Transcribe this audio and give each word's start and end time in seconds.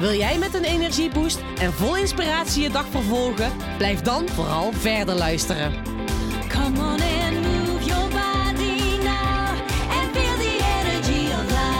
Wil 0.00 0.12
jij 0.12 0.38
met 0.38 0.54
een 0.54 0.64
energieboost 0.64 1.40
en 1.40 1.72
vol 1.72 1.96
inspiratie 1.96 2.62
je 2.62 2.70
dag 2.70 2.86
vervolgen? 2.86 3.76
Blijf 3.76 4.00
dan 4.00 4.28
vooral 4.28 4.72
verder 4.72 5.14
luisteren. 5.14 5.72
Come 6.48 6.78
on 6.78 7.00
and 7.00 7.34
move 7.40 7.84
your 7.84 8.08
body 8.08 8.96
now 9.02 9.48
and 9.96 10.16
feel 10.16 10.36
the 10.36 10.58
energy 10.78 11.32
of 11.32 11.44
life. 11.50 11.72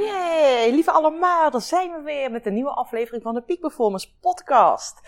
Yay, 0.00 0.70
lieve 0.70 0.90
allemaal, 0.90 1.50
daar 1.50 1.60
zijn 1.60 1.90
we 1.92 2.02
weer 2.02 2.30
met 2.30 2.46
een 2.46 2.54
nieuwe 2.54 2.74
aflevering 2.74 3.22
van 3.22 3.34
de 3.34 3.42
Peak 3.42 3.60
Performance 3.60 4.08
Podcast. 4.20 5.00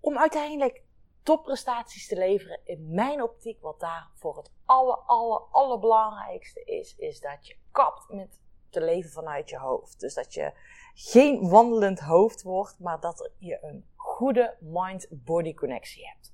Om 0.00 0.18
uiteindelijk 0.18 0.82
topprestaties 1.22 2.06
te 2.06 2.16
leveren, 2.16 2.60
in 2.64 2.94
mijn 2.94 3.22
optiek, 3.22 3.60
wat 3.60 3.80
daar 3.80 4.10
voor 4.14 4.36
het 4.36 4.50
aller, 4.64 4.96
aller, 4.96 5.40
allerbelangrijkste 5.50 6.64
is, 6.64 6.94
is 6.96 7.20
dat 7.20 7.46
je 7.46 7.62
kapt 7.74 8.08
met 8.08 8.40
te 8.70 8.80
leven 8.80 9.10
vanuit 9.10 9.50
je 9.50 9.58
hoofd. 9.58 10.00
Dus 10.00 10.14
dat 10.14 10.34
je 10.34 10.52
geen 10.94 11.48
wandelend 11.48 12.00
hoofd 12.00 12.42
wordt, 12.42 12.78
maar 12.78 13.00
dat 13.00 13.30
je 13.38 13.58
een 13.62 13.86
goede 13.94 14.56
mind-body 14.60 15.54
connectie 15.54 16.06
hebt. 16.06 16.32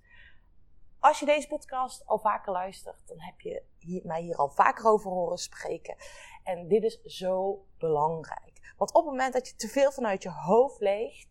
Als 0.99 1.19
je 1.19 1.27
deze 1.27 1.49
podcast 1.49 2.07
al 2.07 2.19
vaker 2.19 2.53
luistert, 2.53 3.07
dan 3.07 3.21
heb 3.21 3.41
je 3.41 3.63
mij 4.05 4.23
hier 4.23 4.37
al 4.37 4.49
vaker 4.49 4.87
over 4.87 5.11
horen 5.11 5.39
spreken. 5.39 5.97
En 6.43 6.69
dit 6.69 6.83
is 6.83 7.01
zo 7.03 7.65
belangrijk. 7.79 8.75
Want 8.77 8.95
op 8.95 9.03
het 9.03 9.11
moment 9.11 9.33
dat 9.33 9.49
je 9.49 9.55
te 9.55 9.69
veel 9.69 9.93
vanuit 9.93 10.23
je 10.23 10.31
hoofd 10.31 10.81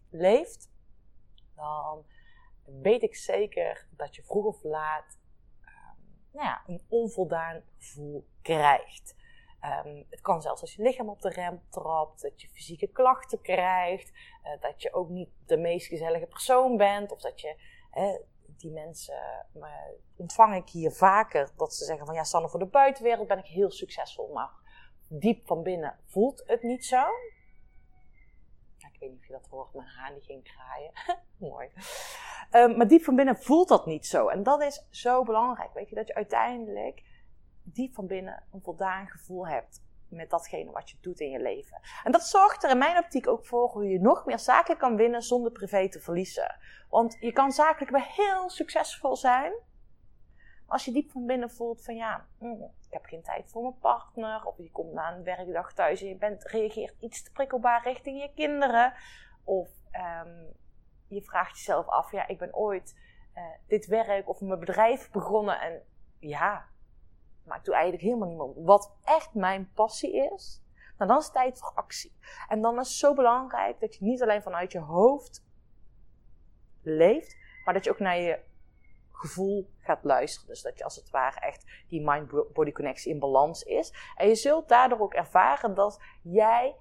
leeft, 0.10 0.70
dan 1.56 2.06
weet 2.64 3.04
ik 3.04 3.16
zeker 3.16 3.88
dat 3.92 4.16
je 4.16 4.24
vroeg 4.24 4.46
of 4.46 4.64
laat 4.64 5.18
um, 5.62 6.22
nou 6.32 6.46
ja, 6.46 6.64
een 6.68 6.82
onvoldaan 6.88 7.64
gevoel 7.78 8.28
krijgt. 8.42 9.16
Um, 9.86 10.06
het 10.10 10.22
kan 10.22 10.42
zelfs 10.42 10.62
als 10.62 10.76
je 10.76 10.84
lichaam 10.84 11.10
op 11.10 11.22
de 11.22 11.30
rem 11.30 11.62
trapt, 11.70 12.22
dat 12.22 12.42
je 12.42 12.50
fysieke 12.50 12.88
klachten 12.88 13.42
krijgt, 13.42 14.12
uh, 14.44 14.62
dat 14.62 14.82
je 14.82 14.94
ook 14.94 15.10
niet 15.10 15.30
de 15.46 15.58
meest 15.58 15.88
gezellige 15.88 16.26
persoon 16.26 16.78
bent, 16.78 17.12
of 17.12 17.22
dat 17.22 17.42
je, 17.42 17.56
die 18.46 18.72
mensen 18.72 19.48
uh, 19.56 19.66
ontvang 20.16 20.56
ik 20.56 20.70
hier 20.70 20.92
vaker, 20.92 21.52
dat 21.58 21.74
ze 21.74 21.86
zeggen 21.86 22.06
van 22.06 22.16
ja, 22.16 22.24
Sanne, 22.24 22.50
voor 22.50 22.60
de 22.60 22.66
buitenwereld 22.66 23.28
ben 23.28 23.38
ik 23.38 23.46
heel 23.46 23.72
succesvol, 23.72 24.34
maar 24.34 24.52
diep 25.10 25.48
van 25.48 25.64
binnen 25.64 26.00
voelt 26.06 26.44
het 26.46 26.64
niet 26.64 26.86
zo. 26.86 27.04
Ik 28.78 29.00
weet 29.00 29.10
niet 29.10 29.20
of 29.20 29.28
je 29.28 29.34
dat 29.34 29.48
hoort, 29.50 29.74
mijn 29.74 29.88
haan 29.88 30.22
ging 30.22 30.44
kraaien. 30.44 30.92
Mooi. 31.50 31.70
Um, 32.52 32.78
maar 32.78 32.88
diep 32.88 33.04
van 33.04 33.16
binnen 33.16 33.38
voelt 33.38 33.68
dat 33.68 33.86
niet 33.86 34.06
zo. 34.06 34.28
En 34.28 34.44
dat 34.44 34.62
is 34.62 34.88
zo 34.90 35.24
belangrijk. 35.24 35.74
Weet 35.74 35.90
je, 35.90 35.96
dat 35.96 36.08
je 36.08 36.16
uiteindelijk 36.16 37.04
diep 37.74 37.94
van 37.94 38.08
binnen 38.08 38.44
een 38.52 38.62
voldaan 38.62 39.08
gevoel 39.08 39.48
hebt 39.48 39.82
met 40.10 40.30
datgene 40.30 40.72
wat 40.72 40.90
je 40.90 40.98
doet 41.02 41.20
in 41.20 41.30
je 41.30 41.40
leven. 41.40 41.82
En 42.04 42.12
dat 42.12 42.24
zorgt 42.24 42.64
er 42.64 42.70
in 42.70 42.78
mijn 42.78 42.98
optiek 42.98 43.28
ook 43.28 43.46
voor 43.46 43.70
hoe 43.70 43.88
je 43.88 44.00
nog 44.00 44.26
meer 44.26 44.40
zaken 44.40 44.78
kan 44.78 44.96
winnen 44.96 45.22
zonder 45.22 45.52
privé 45.52 45.90
te 45.90 46.00
verliezen. 46.00 46.56
Want 46.90 47.18
je 47.20 47.32
kan 47.32 47.52
zakelijk 47.52 47.92
wel 47.92 48.02
heel 48.02 48.50
succesvol 48.50 49.16
zijn. 49.16 49.54
Als 50.66 50.86
je 50.86 50.92
diep 50.92 51.12
van 51.12 51.26
binnen 51.26 51.52
voelt 51.52 51.84
van 51.84 51.96
ja, 51.96 52.28
mm, 52.40 52.64
ik 52.64 52.94
heb 52.94 53.06
geen 53.06 53.22
tijd 53.22 53.50
voor 53.50 53.62
mijn 53.62 53.80
partner. 53.80 54.46
Of 54.46 54.58
je 54.58 54.72
komt 54.72 54.94
na 54.94 55.16
een 55.16 55.24
werkdag 55.24 55.74
thuis 55.74 56.02
en 56.02 56.08
je 56.08 56.16
bent, 56.16 56.44
reageert 56.44 56.96
iets 57.00 57.24
te 57.24 57.32
prikkelbaar 57.32 57.84
richting 57.84 58.22
je 58.22 58.34
kinderen. 58.34 58.94
Of 59.44 59.70
um, 60.26 60.54
je 61.08 61.22
vraagt 61.22 61.58
jezelf 61.58 61.88
af, 61.88 62.12
ja, 62.12 62.28
ik 62.28 62.38
ben 62.38 62.56
ooit 62.56 62.96
uh, 63.36 63.44
dit 63.68 63.86
werk 63.86 64.30
of 64.30 64.42
mijn 64.42 64.60
bedrijf 64.60 65.12
begonnen. 65.12 65.62
En 65.62 65.82
ja, 66.20 66.66
ik 67.58 67.66
doe 67.66 67.74
eigenlijk 67.74 68.04
helemaal 68.04 68.48
niet 68.48 68.66
wat 68.66 68.92
echt 69.04 69.34
mijn 69.34 69.72
passie 69.74 70.32
is. 70.34 70.64
Nou, 70.98 71.10
dan 71.12 71.20
is 71.20 71.26
het 71.26 71.34
tijd 71.34 71.60
voor 71.60 71.72
actie. 71.76 72.18
En 72.48 72.62
dan 72.62 72.80
is 72.80 72.88
het 72.88 72.98
zo 72.98 73.14
belangrijk 73.14 73.80
dat 73.80 73.96
je 73.96 74.06
niet 74.06 74.22
alleen 74.22 74.42
vanuit 74.42 74.72
je 74.72 74.80
hoofd 74.80 75.46
leeft, 76.82 77.38
maar 77.66 77.74
dat 77.74 77.84
je 77.84 77.92
ook 77.92 78.00
naar 78.00 78.18
je 78.18 78.40
gevoel 79.12 79.70
gaat 79.80 80.04
luisteren. 80.04 80.48
Dus 80.48 80.62
dat 80.62 80.78
je 80.78 80.84
als 80.84 80.96
het 80.96 81.10
ware 81.10 81.40
echt 81.40 81.66
die 81.88 82.02
mind-body 82.02 82.72
connectie 82.72 83.14
in 83.14 83.20
balans 83.20 83.64
is. 83.64 83.94
En 84.16 84.28
je 84.28 84.36
zult 84.36 84.70
daardoor 84.70 85.00
ook 85.00 85.14
ervaren 85.14 85.76
dat 85.76 86.00
jij 86.22 86.76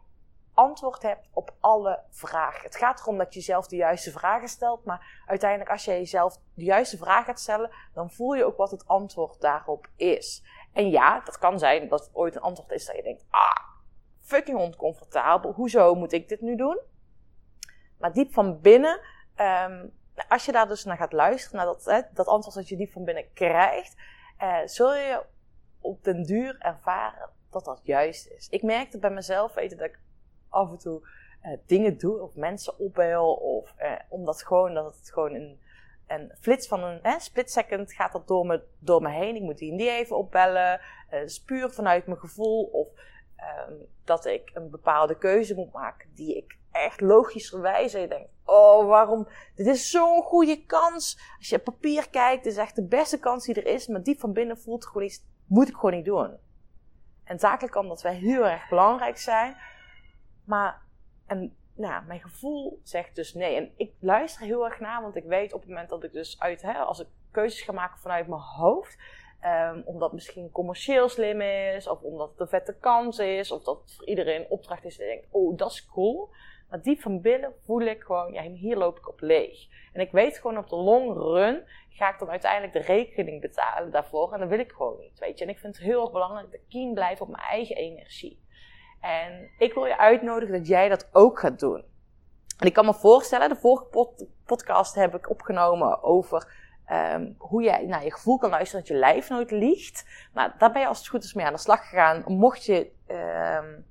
antwoord 0.58 1.02
hebt 1.02 1.28
op 1.32 1.54
alle 1.60 2.02
vragen. 2.10 2.62
Het 2.62 2.76
gaat 2.76 3.00
erom 3.00 3.18
dat 3.18 3.34
je 3.34 3.40
zelf 3.40 3.66
de 3.66 3.76
juiste 3.76 4.10
vragen 4.10 4.48
stelt, 4.48 4.84
maar 4.84 5.22
uiteindelijk 5.26 5.70
als 5.70 5.84
je 5.84 5.90
jezelf 5.90 6.38
de 6.54 6.64
juiste 6.64 6.96
vraag 6.96 7.24
gaat 7.24 7.40
stellen, 7.40 7.70
dan 7.94 8.10
voel 8.10 8.34
je 8.34 8.44
ook 8.44 8.56
wat 8.56 8.70
het 8.70 8.86
antwoord 8.86 9.40
daarop 9.40 9.88
is. 9.96 10.44
En 10.72 10.90
ja, 10.90 11.20
dat 11.20 11.38
kan 11.38 11.58
zijn 11.58 11.88
dat 11.88 12.00
het 12.00 12.14
ooit 12.14 12.34
een 12.34 12.42
antwoord 12.42 12.70
is 12.70 12.86
dat 12.86 12.96
je 12.96 13.02
denkt, 13.02 13.24
ah, 13.30 13.56
fucking 14.20 14.58
oncomfortabel, 14.58 15.52
hoezo 15.52 15.94
moet 15.94 16.12
ik 16.12 16.28
dit 16.28 16.40
nu 16.40 16.56
doen? 16.56 16.78
Maar 17.98 18.12
diep 18.12 18.32
van 18.32 18.60
binnen, 18.60 19.00
um, 19.36 19.92
als 20.28 20.44
je 20.44 20.52
daar 20.52 20.68
dus 20.68 20.84
naar 20.84 20.96
gaat 20.96 21.12
luisteren, 21.12 21.56
naar 21.56 21.66
dat, 21.66 22.08
dat 22.14 22.26
antwoord 22.26 22.56
dat 22.56 22.68
je 22.68 22.76
diep 22.76 22.92
van 22.92 23.04
binnen 23.04 23.32
krijgt, 23.32 23.96
uh, 24.42 24.58
zul 24.64 24.94
je 24.94 25.22
op 25.80 26.04
den 26.04 26.22
duur 26.22 26.56
ervaren 26.58 27.30
dat 27.50 27.64
dat 27.64 27.80
juist 27.82 28.26
is. 28.26 28.48
Ik 28.48 28.62
merkte 28.62 28.98
bij 28.98 29.10
mezelf 29.10 29.54
weten 29.54 29.78
dat 29.78 29.86
ik 29.86 30.00
af 30.48 30.70
en 30.70 30.78
toe 30.78 31.08
uh, 31.42 31.58
dingen 31.66 31.98
doe 31.98 32.22
of 32.22 32.34
mensen 32.34 32.78
opbel 32.78 33.32
of 33.32 33.74
uh, 33.78 33.92
omdat 34.08 34.42
gewoon 34.42 34.74
dat 34.74 34.96
het 34.96 35.10
gewoon 35.12 35.34
een, 35.34 35.60
een 36.08 36.32
flits 36.40 36.68
van 36.68 36.84
een 36.84 36.98
hè, 37.02 37.18
split 37.18 37.50
second 37.50 37.92
gaat 37.92 38.12
dat 38.12 38.28
door 38.28 38.46
me, 38.46 38.62
door 38.78 39.02
me 39.02 39.10
heen. 39.10 39.36
Ik 39.36 39.42
moet 39.42 39.58
die 39.58 39.70
en 39.70 39.76
die 39.76 39.90
even 39.90 40.16
opbellen. 40.16 40.80
Uh, 41.10 41.22
is 41.22 41.42
puur 41.42 41.70
vanuit 41.70 42.06
mijn 42.06 42.18
gevoel 42.18 42.64
of 42.64 42.88
um, 43.68 43.86
dat 44.04 44.26
ik 44.26 44.50
een 44.54 44.70
bepaalde 44.70 45.18
keuze 45.18 45.54
moet 45.54 45.72
maken 45.72 46.14
die 46.14 46.36
ik 46.36 46.58
echt 46.70 47.00
logischerwijs 47.00 47.94
en 47.94 48.00
je 48.00 48.08
denkt, 48.08 48.30
oh 48.44 48.86
waarom, 48.86 49.28
dit 49.54 49.66
is 49.66 49.90
zo'n 49.90 50.22
goede 50.22 50.64
kans. 50.64 51.18
Als 51.38 51.48
je 51.48 51.56
op 51.56 51.64
papier 51.64 52.10
kijkt, 52.10 52.46
is 52.46 52.56
echt 52.56 52.76
de 52.76 52.86
beste 52.86 53.18
kans 53.18 53.44
die 53.44 53.54
er 53.54 53.66
is, 53.66 53.86
maar 53.86 54.02
diep 54.02 54.20
van 54.20 54.32
binnen 54.32 54.58
voelt 54.58 54.86
gewoon 54.86 55.02
iets, 55.02 55.24
moet 55.46 55.68
ik 55.68 55.74
gewoon 55.74 55.94
niet 55.94 56.04
doen. 56.04 56.36
En 57.24 57.38
zakelijk 57.38 57.72
kan 57.72 57.88
dat 57.88 58.02
wel 58.02 58.12
heel 58.12 58.46
erg 58.46 58.68
belangrijk 58.68 59.18
zijn, 59.18 59.56
maar 60.44 60.82
en, 61.26 61.56
nou, 61.78 62.04
mijn 62.04 62.20
gevoel 62.20 62.80
zegt 62.82 63.14
dus 63.14 63.34
nee. 63.34 63.56
En 63.56 63.72
ik 63.76 63.92
luister 64.00 64.46
heel 64.46 64.64
erg 64.64 64.80
naar, 64.80 65.02
want 65.02 65.16
ik 65.16 65.24
weet 65.24 65.52
op 65.52 65.60
het 65.60 65.68
moment 65.68 65.88
dat 65.88 66.04
ik 66.04 66.12
dus 66.12 66.40
uit, 66.40 66.62
hè, 66.62 66.72
als 66.72 67.00
ik 67.00 67.06
keuzes 67.30 67.62
ga 67.62 67.72
maken 67.72 67.98
vanuit 67.98 68.26
mijn 68.26 68.40
hoofd, 68.40 68.98
um, 69.44 69.82
omdat 69.84 70.12
misschien 70.12 70.50
commercieel 70.50 71.08
slim 71.08 71.40
is, 71.40 71.88
of 71.88 72.00
omdat 72.00 72.30
het 72.30 72.40
een 72.40 72.48
vette 72.48 72.76
kans 72.80 73.18
is, 73.18 73.52
of 73.52 73.62
dat 73.62 73.80
het 73.80 73.94
voor 73.94 74.06
iedereen 74.06 74.40
een 74.40 74.50
opdracht 74.50 74.84
is 74.84 74.98
en 74.98 75.06
je 75.06 75.12
denkt, 75.12 75.28
oh, 75.30 75.56
dat 75.56 75.70
is 75.70 75.86
cool. 75.86 76.30
Maar 76.70 76.82
diep 76.82 77.00
van 77.00 77.20
binnen 77.20 77.54
voel 77.64 77.80
ik 77.80 78.02
gewoon, 78.02 78.32
ja, 78.32 78.42
hier 78.42 78.76
loop 78.76 78.98
ik 78.98 79.08
op 79.08 79.20
leeg. 79.20 79.66
En 79.92 80.00
ik 80.00 80.10
weet 80.10 80.38
gewoon 80.38 80.58
op 80.58 80.68
de 80.68 80.76
long 80.76 81.16
run 81.16 81.64
ga 81.88 82.12
ik 82.12 82.18
dan 82.18 82.30
uiteindelijk 82.30 82.72
de 82.72 82.92
rekening 82.92 83.40
betalen 83.40 83.90
daarvoor. 83.90 84.32
En 84.32 84.40
dat 84.40 84.48
wil 84.48 84.58
ik 84.58 84.72
gewoon 84.72 84.98
niet, 84.98 85.18
weet 85.18 85.38
je. 85.38 85.44
En 85.44 85.50
ik 85.50 85.58
vind 85.58 85.76
het 85.76 85.84
heel 85.84 86.00
erg 86.00 86.12
belangrijk 86.12 86.44
dat 86.50 86.60
ik 86.60 86.68
keen 86.68 86.94
blijf 86.94 87.20
op 87.20 87.28
mijn 87.28 87.42
eigen 87.42 87.76
energie. 87.76 88.46
En 89.00 89.50
ik 89.58 89.74
wil 89.74 89.84
je 89.84 89.98
uitnodigen 89.98 90.54
dat 90.54 90.66
jij 90.66 90.88
dat 90.88 91.08
ook 91.12 91.38
gaat 91.38 91.58
doen. 91.58 91.84
En 92.58 92.66
ik 92.66 92.72
kan 92.72 92.84
me 92.84 92.94
voorstellen, 92.94 93.48
de 93.48 93.56
vorige 93.56 93.86
podcast 94.44 94.94
heb 94.94 95.14
ik 95.14 95.30
opgenomen 95.30 96.02
over 96.02 96.52
um, 96.92 97.34
hoe 97.38 97.62
jij 97.62 97.86
naar 97.86 98.04
je 98.04 98.12
gevoel 98.12 98.38
kan 98.38 98.50
luisteren 98.50 98.84
dat 98.84 98.92
je 98.92 98.98
lijf 98.98 99.28
nooit 99.28 99.50
liegt. 99.50 100.04
Nou, 100.32 100.50
daar 100.58 100.72
ben 100.72 100.80
je 100.80 100.86
als 100.86 100.98
het 100.98 101.08
goed 101.08 101.24
is 101.24 101.34
mee 101.34 101.46
aan 101.46 101.52
de 101.52 101.58
slag 101.58 101.88
gegaan. 101.88 102.24
Mocht 102.26 102.64
je, 102.64 102.90
um, 103.06 103.86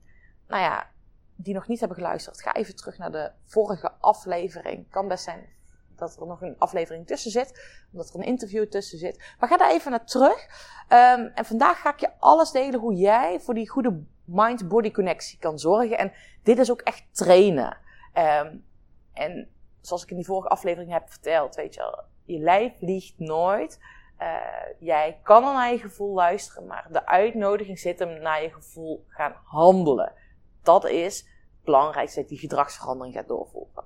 nou 0.47 0.61
ja, 0.63 0.89
die 1.35 1.53
nog 1.53 1.67
niet 1.67 1.79
hebben 1.79 1.97
geluisterd, 1.97 2.41
ga 2.41 2.53
even 2.53 2.75
terug 2.75 2.97
naar 2.97 3.11
de 3.11 3.31
vorige 3.45 3.91
aflevering. 3.99 4.89
Kan 4.89 5.07
best 5.07 5.23
zijn 5.23 5.55
dat 5.95 6.17
er 6.19 6.27
nog 6.27 6.41
een 6.41 6.55
aflevering 6.57 7.07
tussen 7.07 7.31
zit, 7.31 7.79
omdat 7.91 8.09
er 8.09 8.15
een 8.15 8.25
interview 8.25 8.65
tussen 8.69 8.97
zit. 8.97 9.33
Maar 9.39 9.49
ga 9.49 9.57
daar 9.57 9.71
even 9.71 9.91
naar 9.91 10.05
terug. 10.05 10.45
Um, 10.89 11.31
en 11.35 11.45
vandaag 11.45 11.81
ga 11.81 11.93
ik 11.93 11.99
je 11.99 12.11
alles 12.19 12.51
delen 12.51 12.79
hoe 12.79 12.93
jij 12.93 13.39
voor 13.39 13.53
die 13.53 13.69
goede 13.69 14.03
mind-body 14.27 14.91
connectie 14.91 15.39
kan 15.39 15.59
zorgen. 15.59 15.97
En 15.97 16.13
dit 16.43 16.59
is 16.59 16.71
ook 16.71 16.81
echt 16.81 17.05
trainen. 17.11 17.77
Um, 18.13 18.65
en 19.13 19.49
zoals 19.81 20.03
ik 20.03 20.09
in 20.09 20.15
die 20.15 20.25
vorige 20.25 20.47
aflevering 20.47 20.91
heb 20.91 21.09
verteld, 21.09 21.55
weet 21.55 21.73
je 21.73 22.03
je 22.23 22.39
lijf 22.39 22.73
liegt 22.79 23.19
nooit. 23.19 23.79
Uh, 24.19 24.35
jij 24.79 25.19
kan 25.23 25.43
al 25.43 25.53
naar 25.53 25.71
je 25.71 25.79
gevoel 25.79 26.13
luisteren, 26.13 26.65
maar 26.65 26.87
de 26.91 27.05
uitnodiging 27.05 27.79
zit 27.79 27.99
hem 27.99 28.21
naar 28.21 28.41
je 28.41 28.53
gevoel 28.53 29.05
gaan 29.07 29.35
handelen. 29.43 30.13
Dat 30.61 30.85
is 30.85 31.27
belangrijk 31.63 32.07
is 32.07 32.13
dat 32.13 32.23
je 32.23 32.29
die 32.29 32.39
gedragsverandering 32.39 33.15
gaat 33.15 33.27
doorvoeren. 33.27 33.83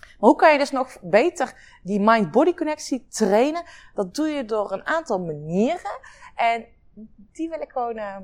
Maar 0.00 0.30
hoe 0.30 0.36
kan 0.36 0.52
je 0.52 0.58
dus 0.58 0.70
nog 0.70 0.98
beter 1.00 1.78
die 1.82 2.00
mind-body 2.00 2.54
connectie 2.54 3.06
trainen? 3.08 3.64
Dat 3.94 4.14
doe 4.14 4.28
je 4.28 4.44
door 4.44 4.72
een 4.72 4.86
aantal 4.86 5.20
manieren. 5.20 6.00
En 6.34 6.66
die 7.32 7.48
wil 7.48 7.60
ik 7.60 7.70
gewoon 7.70 7.96
uh, 7.96 8.16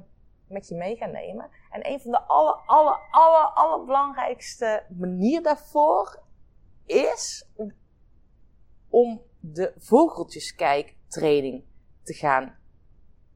met 0.49 0.69
je 0.69 0.75
mee 0.75 0.97
gaan 0.97 1.11
nemen. 1.11 1.51
En 1.71 1.87
een 1.87 2.01
van 2.01 2.11
de 2.11 2.21
aller, 2.21 2.55
aller, 2.67 2.99
aller, 3.11 3.51
allerbelangrijkste 3.55 4.85
manieren 4.99 5.43
daarvoor 5.43 6.23
is 6.87 7.49
om, 8.89 9.27
de 9.41 9.75
vogeltjeskijktraining 9.79 11.65
te 12.03 12.15
gaan 12.15 12.59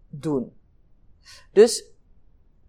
doen. 0.09 0.56
Dus 1.53 1.85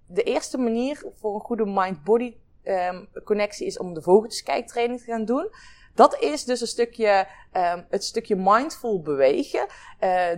de 0.07 0.24
eerste 0.24 0.57
manier 0.57 1.12
voor 1.13 1.34
een 1.36 1.42
goede 1.42 1.66
mind-body 1.66 2.38
um, 2.63 3.10
connectie 3.24 3.68
is 3.68 3.78
om 3.78 3.94
de 3.94 4.01
vogeltjeskijktraining 4.01 5.00
te 5.00 5.06
gaan 5.06 5.25
doen. 5.25 5.50
Dat 5.95 6.19
is 6.19 6.45
dus 6.45 6.62
een 6.62 6.68
stukje, 6.68 7.28
um, 7.54 7.86
het 7.90 8.04
stukje 8.04 8.36
mindful 8.36 9.01
bewegen. 9.01 9.60
Uh, 9.60 9.68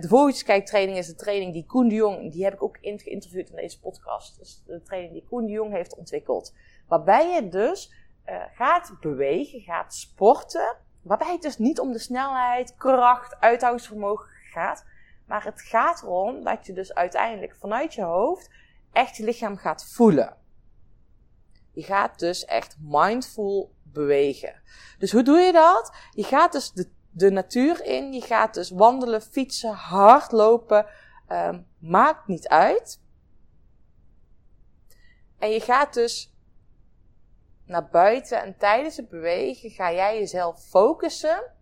de 0.00 0.08
vogeltjeskijktraining 0.08 0.98
is 0.98 1.08
een 1.08 1.16
training 1.16 1.52
die 1.52 1.66
Koen 1.66 1.88
de 1.88 1.94
Jong, 1.94 2.32
die 2.32 2.44
heb 2.44 2.52
ik 2.52 2.62
ook 2.62 2.78
geïnterviewd 2.80 3.50
in 3.50 3.56
deze 3.56 3.80
podcast. 3.80 4.38
Dus 4.38 4.62
de 4.66 4.82
training 4.82 5.12
die 5.12 5.26
Koen 5.28 5.46
de 5.46 5.52
Jong 5.52 5.72
heeft 5.72 5.96
ontwikkeld. 5.96 6.54
Waarbij 6.88 7.34
je 7.34 7.48
dus 7.48 7.92
uh, 8.26 8.42
gaat 8.54 8.96
bewegen, 9.00 9.60
gaat 9.60 9.94
sporten. 9.94 10.76
Waarbij 11.02 11.32
het 11.32 11.42
dus 11.42 11.58
niet 11.58 11.80
om 11.80 11.92
de 11.92 11.98
snelheid, 11.98 12.76
kracht, 12.76 13.36
uithoudingsvermogen 13.40 14.28
gaat. 14.52 14.84
Maar 15.26 15.44
het 15.44 15.62
gaat 15.62 16.02
erom 16.02 16.44
dat 16.44 16.66
je 16.66 16.72
dus 16.72 16.94
uiteindelijk 16.94 17.56
vanuit 17.56 17.94
je 17.94 18.02
hoofd 18.02 18.50
echt 18.92 19.16
je 19.16 19.24
lichaam 19.24 19.56
gaat 19.56 19.92
voelen. 19.94 20.36
Je 21.72 21.82
gaat 21.82 22.18
dus 22.18 22.44
echt 22.44 22.76
mindful 22.80 23.74
bewegen. 23.96 24.62
Dus 24.98 25.12
hoe 25.12 25.22
doe 25.22 25.38
je 25.38 25.52
dat? 25.52 25.92
Je 26.10 26.24
gaat 26.24 26.52
dus 26.52 26.72
de, 26.72 26.90
de 27.10 27.30
natuur 27.30 27.84
in. 27.84 28.12
Je 28.12 28.20
gaat 28.20 28.54
dus 28.54 28.70
wandelen, 28.70 29.22
fietsen, 29.22 29.72
hardlopen. 29.72 30.86
Um, 31.28 31.66
maakt 31.78 32.26
niet 32.26 32.48
uit. 32.48 33.00
En 35.38 35.50
je 35.50 35.60
gaat 35.60 35.94
dus 35.94 36.34
naar 37.64 37.88
buiten 37.88 38.42
en 38.42 38.56
tijdens 38.58 38.96
het 38.96 39.08
bewegen 39.08 39.70
ga 39.70 39.92
jij 39.92 40.18
jezelf 40.18 40.68
focussen 40.68 41.52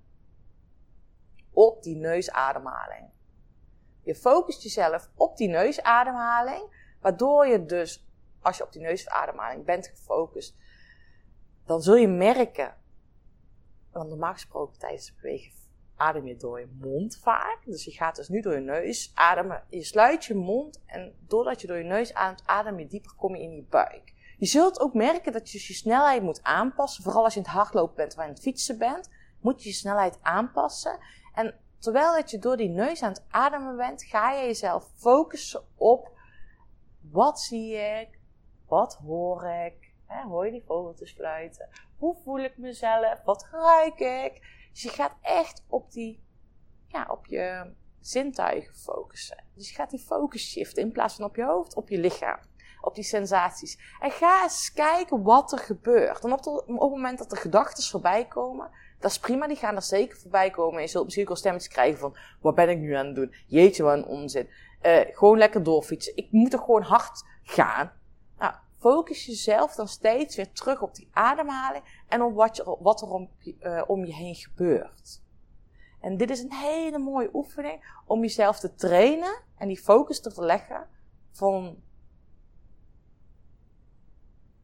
op 1.53 1.83
die 1.83 1.97
neusademhaling. 1.97 3.11
Je 4.03 4.15
focust 4.15 4.63
jezelf 4.63 5.11
op 5.15 5.37
die 5.37 5.49
neusademhaling, 5.49 6.97
waardoor 7.01 7.47
je 7.47 7.65
dus, 7.65 8.07
als 8.41 8.57
je 8.57 8.65
op 8.65 8.73
die 8.73 8.83
neusademhaling 8.83 9.65
bent 9.65 9.87
gefocust, 9.87 10.57
dan 11.67 11.83
zul 11.83 11.97
je 11.97 12.09
merken, 12.09 12.77
want 13.93 14.09
normaal 14.09 14.33
gesproken 14.33 14.79
tijdens 14.79 15.07
het 15.07 15.17
bewegen 15.17 15.53
adem 15.97 16.27
je 16.27 16.37
door 16.37 16.61
je 16.61 16.77
mond 16.81 17.17
vaak. 17.17 17.59
Dus 17.65 17.85
je 17.85 17.91
gaat 17.91 18.17
dus 18.17 18.29
nu 18.29 18.41
door 18.41 18.55
je 18.55 18.61
neus 18.61 19.13
ademen. 19.15 19.65
Je 19.69 19.85
sluit 19.85 20.25
je 20.25 20.35
mond 20.35 20.83
en 20.87 21.15
doordat 21.27 21.61
je 21.61 21.67
door 21.67 21.77
je 21.77 21.85
neus 21.85 22.15
ademt, 22.15 22.43
adem 22.47 22.79
je 22.79 22.87
dieper, 22.87 23.15
kom 23.17 23.37
je 23.37 23.43
in 23.43 23.55
je 23.55 23.63
buik. 23.63 24.13
Je 24.39 24.47
zult 24.47 24.81
ook 24.81 24.95
merken 24.95 25.33
dat 25.33 25.51
je 25.51 25.59
dus 25.59 25.69
je 25.69 25.75
snelheid 25.75 26.23
moet 26.23 26.43
aanpassen. 26.43 27.03
Vooral 27.03 27.25
als 27.25 27.35
je 27.35 27.41
in 27.41 27.47
het 27.47 27.55
hardlopen 27.55 27.97
bent 27.97 28.13
of 28.13 28.19
aan 28.19 28.29
het 28.29 28.41
fietsen 28.41 28.79
bent, 28.79 29.11
moet 29.41 29.63
je 29.63 29.69
je 29.69 29.75
snelheid 29.75 30.19
aanpassen. 30.23 30.99
En 31.35 31.61
terwijl 31.79 32.15
dat 32.15 32.31
je 32.31 32.39
door 32.39 32.57
die 32.57 32.69
neus 32.69 33.03
aan 33.03 33.13
het 33.13 33.25
ademen 33.29 33.77
bent, 33.77 34.03
ga 34.03 34.33
je 34.33 34.47
jezelf 34.47 34.91
focussen 34.95 35.63
op 35.77 36.13
wat 37.11 37.41
zie 37.41 37.75
ik, 37.75 38.19
wat 38.67 38.95
hoor 38.95 39.45
ik, 39.45 39.84
Hoor 40.23 40.45
je 40.45 40.53
die 40.53 40.65
vogeltjes 40.67 41.13
fluiten? 41.13 41.69
Hoe 41.99 42.17
voel 42.25 42.39
ik 42.39 42.59
mezelf? 42.59 43.23
Wat 43.25 43.49
ruik 43.51 43.99
ik? 43.99 44.41
Dus 44.73 44.83
je 44.83 44.89
gaat 44.89 45.17
echt 45.21 45.65
op, 45.69 45.91
die, 45.93 46.25
ja, 46.89 47.07
op 47.11 47.27
je 47.27 47.73
zintuigen 48.01 48.75
focussen. 48.75 49.45
Dus 49.55 49.69
je 49.69 49.75
gaat 49.75 49.91
die 49.91 49.99
focus 49.99 50.51
shiften 50.51 50.83
in 50.83 50.93
plaats 50.93 51.15
van 51.15 51.25
op 51.25 51.37
je 51.37 51.45
hoofd, 51.45 51.75
op 51.75 51.89
je 51.89 51.99
lichaam. 51.99 52.39
Op 52.81 52.95
die 52.95 53.05
sensaties. 53.05 53.97
En 54.01 54.11
ga 54.11 54.43
eens 54.43 54.73
kijken 54.73 55.23
wat 55.23 55.53
er 55.53 55.59
gebeurt. 55.59 56.25
En 56.25 56.33
op, 56.33 56.47
op 56.47 56.67
het 56.67 56.91
moment 56.91 57.19
dat 57.19 57.33
er 57.33 57.39
gedachten 57.39 57.85
voorbij 57.85 58.27
komen, 58.27 58.71
dat 58.99 59.11
is 59.11 59.19
prima, 59.19 59.47
die 59.47 59.57
gaan 59.57 59.77
er 59.77 59.83
zeker 59.83 60.19
voorbij 60.19 60.51
komen. 60.51 60.77
En 60.77 60.83
je 60.83 60.89
zult 60.89 61.05
misschien 61.05 61.25
ook 61.25 61.31
al 61.31 61.37
stemmetjes 61.37 61.73
krijgen 61.73 61.99
van, 61.99 62.17
wat 62.41 62.55
ben 62.55 62.69
ik 62.69 62.79
nu 62.79 62.93
aan 62.93 63.07
het 63.07 63.15
doen? 63.15 63.35
Jeetje, 63.47 63.83
wat 63.83 63.95
een 63.95 64.07
onzin. 64.07 64.49
Uh, 64.83 65.01
gewoon 65.11 65.39
lekker 65.39 65.63
doorfietsen. 65.63 66.17
Ik 66.17 66.29
moet 66.31 66.53
er 66.53 66.59
gewoon 66.59 66.83
hard 66.83 67.25
gaan 67.43 67.93
focus 68.85 69.27
jezelf 69.27 69.75
dan 69.75 69.89
steeds 69.89 70.37
weer 70.37 70.53
terug 70.53 70.83
op 70.83 70.95
die 70.95 71.09
ademhaling 71.13 72.05
en 72.09 72.23
op 72.23 72.35
wat, 72.35 72.57
je, 72.57 72.77
wat 72.81 73.03
er 73.03 73.09
om, 73.09 73.31
uh, 73.61 73.83
om 73.87 74.05
je 74.05 74.15
heen 74.15 74.35
gebeurt. 74.35 75.23
En 76.01 76.17
dit 76.17 76.31
is 76.31 76.43
een 76.43 76.53
hele 76.53 76.99
mooie 76.99 77.31
oefening 77.33 78.03
om 78.07 78.21
jezelf 78.21 78.61
te 78.61 78.75
trainen 78.75 79.43
en 79.57 79.69
die 79.69 79.79
focus 79.79 80.21
te 80.21 80.31
verleggen 80.31 80.89
van 81.31 81.83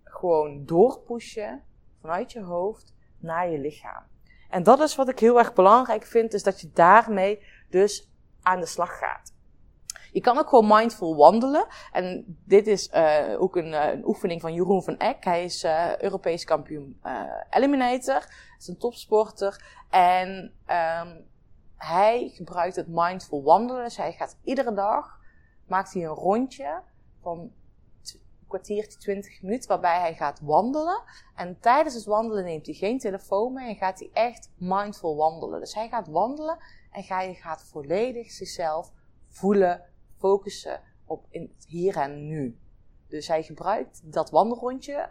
gewoon 0.05 0.65
doorpushen 0.65 1.65
vanuit 2.01 2.33
je 2.33 2.43
hoofd 2.43 2.95
naar 3.19 3.51
je 3.51 3.59
lichaam. 3.59 4.05
En 4.49 4.63
dat 4.63 4.81
is 4.81 4.97
wat 4.97 5.09
ik 5.09 5.19
heel 5.19 5.39
erg 5.39 5.53
belangrijk 5.53 6.05
vind, 6.05 6.35
is 6.35 6.43
dat 6.43 6.61
je 6.61 6.71
daarmee 6.73 7.45
dus 7.69 8.13
aan 8.43 8.61
de 8.61 8.67
slag 8.67 8.99
gaat. 8.99 9.30
Je 10.13 10.21
kan 10.21 10.39
ook 10.39 10.49
gewoon 10.49 10.79
mindful 10.79 11.17
wandelen. 11.17 11.67
En 11.93 12.39
dit 12.45 12.67
is 12.67 12.93
uh, 12.93 13.37
ook 13.39 13.57
een, 13.57 13.73
uh, 13.73 13.93
een, 13.93 14.07
oefening 14.07 14.41
van 14.41 14.55
Jeroen 14.55 14.83
van 14.83 14.97
Eck. 14.97 15.25
Hij 15.25 15.45
is 15.45 15.65
uh, 15.65 15.97
Europees 15.97 16.45
kampioen 16.45 17.01
Eliminator. 17.51 18.27
is 18.59 18.69
een 18.69 18.79
topsporter. 18.79 19.79
En 19.91 20.53
um, 20.67 21.29
hij 21.77 22.31
gebruikt 22.35 22.77
het 22.77 22.89
mindful 22.89 23.43
wandelen. 23.43 23.85
Dus 23.85 23.97
hij 23.97 24.13
gaat 24.13 24.37
iedere 24.45 24.75
dag, 24.75 25.19
maakt 25.67 25.93
hij 25.93 26.03
een 26.03 26.09
rondje 26.09 26.83
van 27.23 27.39
een 27.39 28.49
kwartiertje, 28.49 28.99
20 28.99 29.43
minuten, 29.43 29.69
waarbij 29.69 29.99
hij 29.99 30.15
gaat 30.15 30.41
wandelen. 30.43 31.03
En 31.37 31.61
tijdens 31.61 31.95
het 31.95 32.05
wandelen 32.05 32.45
neemt 32.45 32.67
hij 32.67 32.75
geen 32.75 32.99
telefoon 32.99 33.53
mee 33.53 33.69
en 33.69 33.77
gaat 33.77 33.99
hij 33.99 34.11
echt 34.13 34.51
mindful 34.57 35.17
wandelen. 35.17 35.61
Dus 35.61 35.75
hij 35.75 35.89
gaat 35.89 36.09
wandelen 36.09 36.59
en 36.91 37.05
hij 37.07 37.35
gaat 37.35 37.65
volledig 37.65 38.31
zichzelf 38.31 38.93
voelen, 39.29 39.85
focussen 40.21 40.81
op 41.05 41.27
in 41.31 41.43
het 41.43 41.67
hier 41.67 41.97
en 41.97 42.29
nu. 42.29 42.59
Dus 43.09 43.29
hij 43.29 43.43
gebruikt 43.43 44.01
dat 44.05 44.31
wandelrondje 44.31 45.11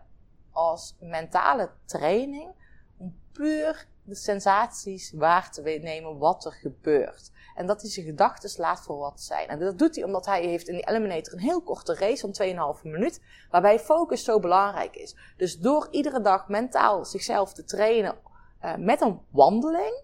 als 0.51 0.95
mentale 0.99 1.71
training 1.85 2.51
om 2.97 3.19
puur 3.31 3.87
de 4.03 4.15
sensaties 4.15 5.11
waar 5.11 5.51
te 5.51 5.61
nemen 5.61 6.17
wat 6.17 6.45
er 6.45 6.51
gebeurt. 6.51 7.31
En 7.55 7.67
dat 7.67 7.81
hij 7.81 7.89
zijn 7.89 8.05
gedachten 8.05 8.61
laat 8.61 8.81
voor 8.81 8.97
wat 8.97 9.21
zijn. 9.21 9.47
En 9.47 9.59
dat 9.59 9.77
doet 9.77 9.95
hij 9.95 10.03
omdat 10.03 10.25
hij 10.25 10.45
heeft 10.45 10.67
in 10.67 10.73
die 10.73 10.87
Eliminator 10.87 11.33
een 11.33 11.39
heel 11.39 11.61
korte 11.61 11.95
race 11.95 12.31
van 12.33 12.75
2,5 12.77 12.83
minuut, 12.83 13.21
waarbij 13.49 13.79
focus 13.79 14.23
zo 14.23 14.39
belangrijk 14.39 14.95
is. 14.95 15.15
Dus 15.37 15.59
door 15.59 15.87
iedere 15.91 16.21
dag 16.21 16.47
mentaal 16.47 17.05
zichzelf 17.05 17.53
te 17.53 17.63
trainen 17.63 18.15
uh, 18.63 18.75
met 18.75 19.01
een 19.01 19.19
wandeling, 19.29 20.03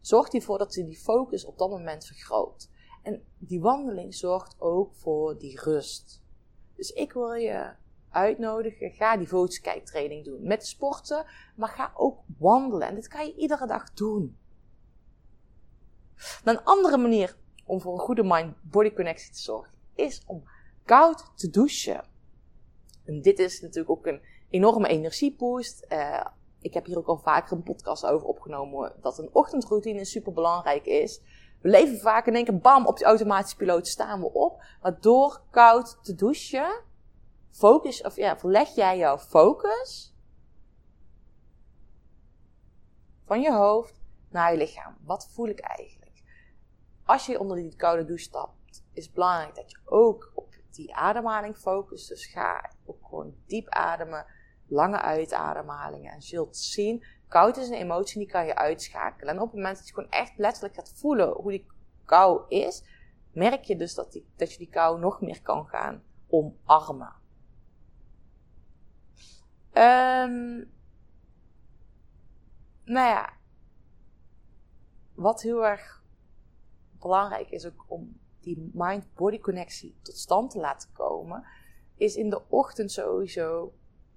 zorgt 0.00 0.32
hij 0.32 0.40
ervoor 0.40 0.58
dat 0.58 0.74
hij 0.74 0.84
die 0.84 0.98
focus 0.98 1.44
op 1.44 1.58
dat 1.58 1.70
moment 1.70 2.06
vergroot. 2.06 2.68
En 3.02 3.22
die 3.38 3.60
wandeling 3.60 4.14
zorgt 4.14 4.56
ook 4.58 4.94
voor 4.94 5.38
die 5.38 5.60
rust. 5.60 6.22
Dus 6.74 6.90
ik 6.90 7.12
wil 7.12 7.32
je 7.32 7.72
uitnodigen, 8.10 8.90
ga 8.90 9.16
die 9.16 9.28
vogeltjeskijktraining 9.28 10.24
doen. 10.24 10.46
Met 10.46 10.66
sporten, 10.66 11.24
maar 11.56 11.68
ga 11.68 11.92
ook 11.96 12.18
wandelen. 12.38 12.88
En 12.88 12.94
dit 12.94 13.08
kan 13.08 13.26
je 13.26 13.34
iedere 13.34 13.66
dag 13.66 13.92
doen. 13.92 14.36
een 16.44 16.64
andere 16.64 16.96
manier 16.96 17.36
om 17.64 17.80
voor 17.80 17.92
een 17.92 17.98
goede 17.98 18.24
mind-body 18.24 18.92
connectie 18.92 19.32
te 19.32 19.40
zorgen, 19.40 19.72
is 19.94 20.22
om 20.26 20.42
koud 20.84 21.32
te 21.34 21.50
douchen. 21.50 22.04
En 23.04 23.22
dit 23.22 23.38
is 23.38 23.60
natuurlijk 23.60 23.90
ook 23.90 24.06
een 24.06 24.22
enorme 24.50 24.88
energieboost. 24.88 25.86
Uh, 25.88 26.24
ik 26.60 26.74
heb 26.74 26.86
hier 26.86 26.98
ook 26.98 27.06
al 27.06 27.18
vaker 27.18 27.56
een 27.56 27.62
podcast 27.62 28.06
over 28.06 28.26
opgenomen 28.26 28.92
dat 29.00 29.18
een 29.18 29.30
ochtendroutine 29.32 30.04
super 30.04 30.32
belangrijk 30.32 30.86
is. 30.86 31.20
We 31.62 31.68
leven 31.68 31.98
vaak 31.98 32.26
in 32.26 32.34
één 32.34 32.44
keer 32.44 32.58
bam 32.58 32.86
op 32.86 32.96
die 32.96 33.06
automatische 33.06 33.56
piloot 33.56 33.88
staan 33.88 34.20
we 34.20 34.32
op. 34.32 34.62
Maar 34.82 35.00
door 35.00 35.42
koud 35.50 35.98
te 36.04 36.14
douchen, 36.14 36.82
focus, 37.50 38.02
of 38.02 38.16
ja, 38.16 38.38
verleg 38.38 38.74
jij 38.74 38.98
jouw 38.98 39.18
focus 39.18 40.14
van 43.24 43.40
je 43.40 43.52
hoofd 43.52 44.00
naar 44.30 44.52
je 44.52 44.58
lichaam. 44.58 44.96
Wat 45.04 45.28
voel 45.32 45.48
ik 45.48 45.60
eigenlijk? 45.60 46.22
Als 47.04 47.26
je 47.26 47.40
onder 47.40 47.56
die 47.56 47.76
koude 47.76 48.04
douche 48.04 48.24
stapt, 48.24 48.84
is 48.92 49.04
het 49.04 49.14
belangrijk 49.14 49.54
dat 49.54 49.70
je 49.70 49.78
ook 49.84 50.32
op 50.34 50.54
die 50.70 50.94
ademhaling 50.94 51.56
focust. 51.56 52.08
Dus 52.08 52.26
ga 52.26 52.70
ook 52.84 53.06
gewoon 53.06 53.34
diep 53.46 53.68
ademen, 53.68 54.26
lange 54.66 55.00
uitademhalingen. 55.00 56.12
En 56.12 56.22
zult 56.22 56.56
zien 56.56 57.04
Koud 57.32 57.56
is 57.56 57.68
een 57.68 57.74
emotie 57.74 58.18
die 58.18 58.28
kan 58.28 58.46
je 58.46 58.54
uitschakelen. 58.54 59.34
En 59.34 59.40
op 59.40 59.46
het 59.46 59.56
moment 59.56 59.76
dat 59.76 59.88
je 59.88 59.94
gewoon 59.94 60.10
echt 60.10 60.38
letterlijk 60.38 60.74
gaat 60.74 60.92
voelen 60.94 61.28
hoe 61.28 61.50
die 61.50 61.66
kou 62.04 62.42
is, 62.48 62.84
merk 63.30 63.64
je 63.64 63.76
dus 63.76 63.94
dat, 63.94 64.12
die, 64.12 64.26
dat 64.36 64.52
je 64.52 64.58
die 64.58 64.68
kou 64.68 65.00
nog 65.00 65.20
meer 65.20 65.42
kan 65.42 65.66
gaan 65.66 66.02
omarmen. 66.28 67.12
Ehm, 69.72 70.64
nou 72.84 73.08
ja, 73.08 73.32
wat 75.14 75.42
heel 75.42 75.66
erg 75.66 76.02
belangrijk 76.98 77.50
is 77.50 77.66
ook 77.66 77.84
om 77.86 78.20
die 78.40 78.70
mind-body 78.72 79.40
connectie 79.40 79.96
tot 80.02 80.16
stand 80.16 80.50
te 80.50 80.58
laten 80.58 80.92
komen, 80.92 81.44
is 81.96 82.16
in 82.16 82.30
de 82.30 82.42
ochtend 82.48 82.92
sowieso 82.92 83.72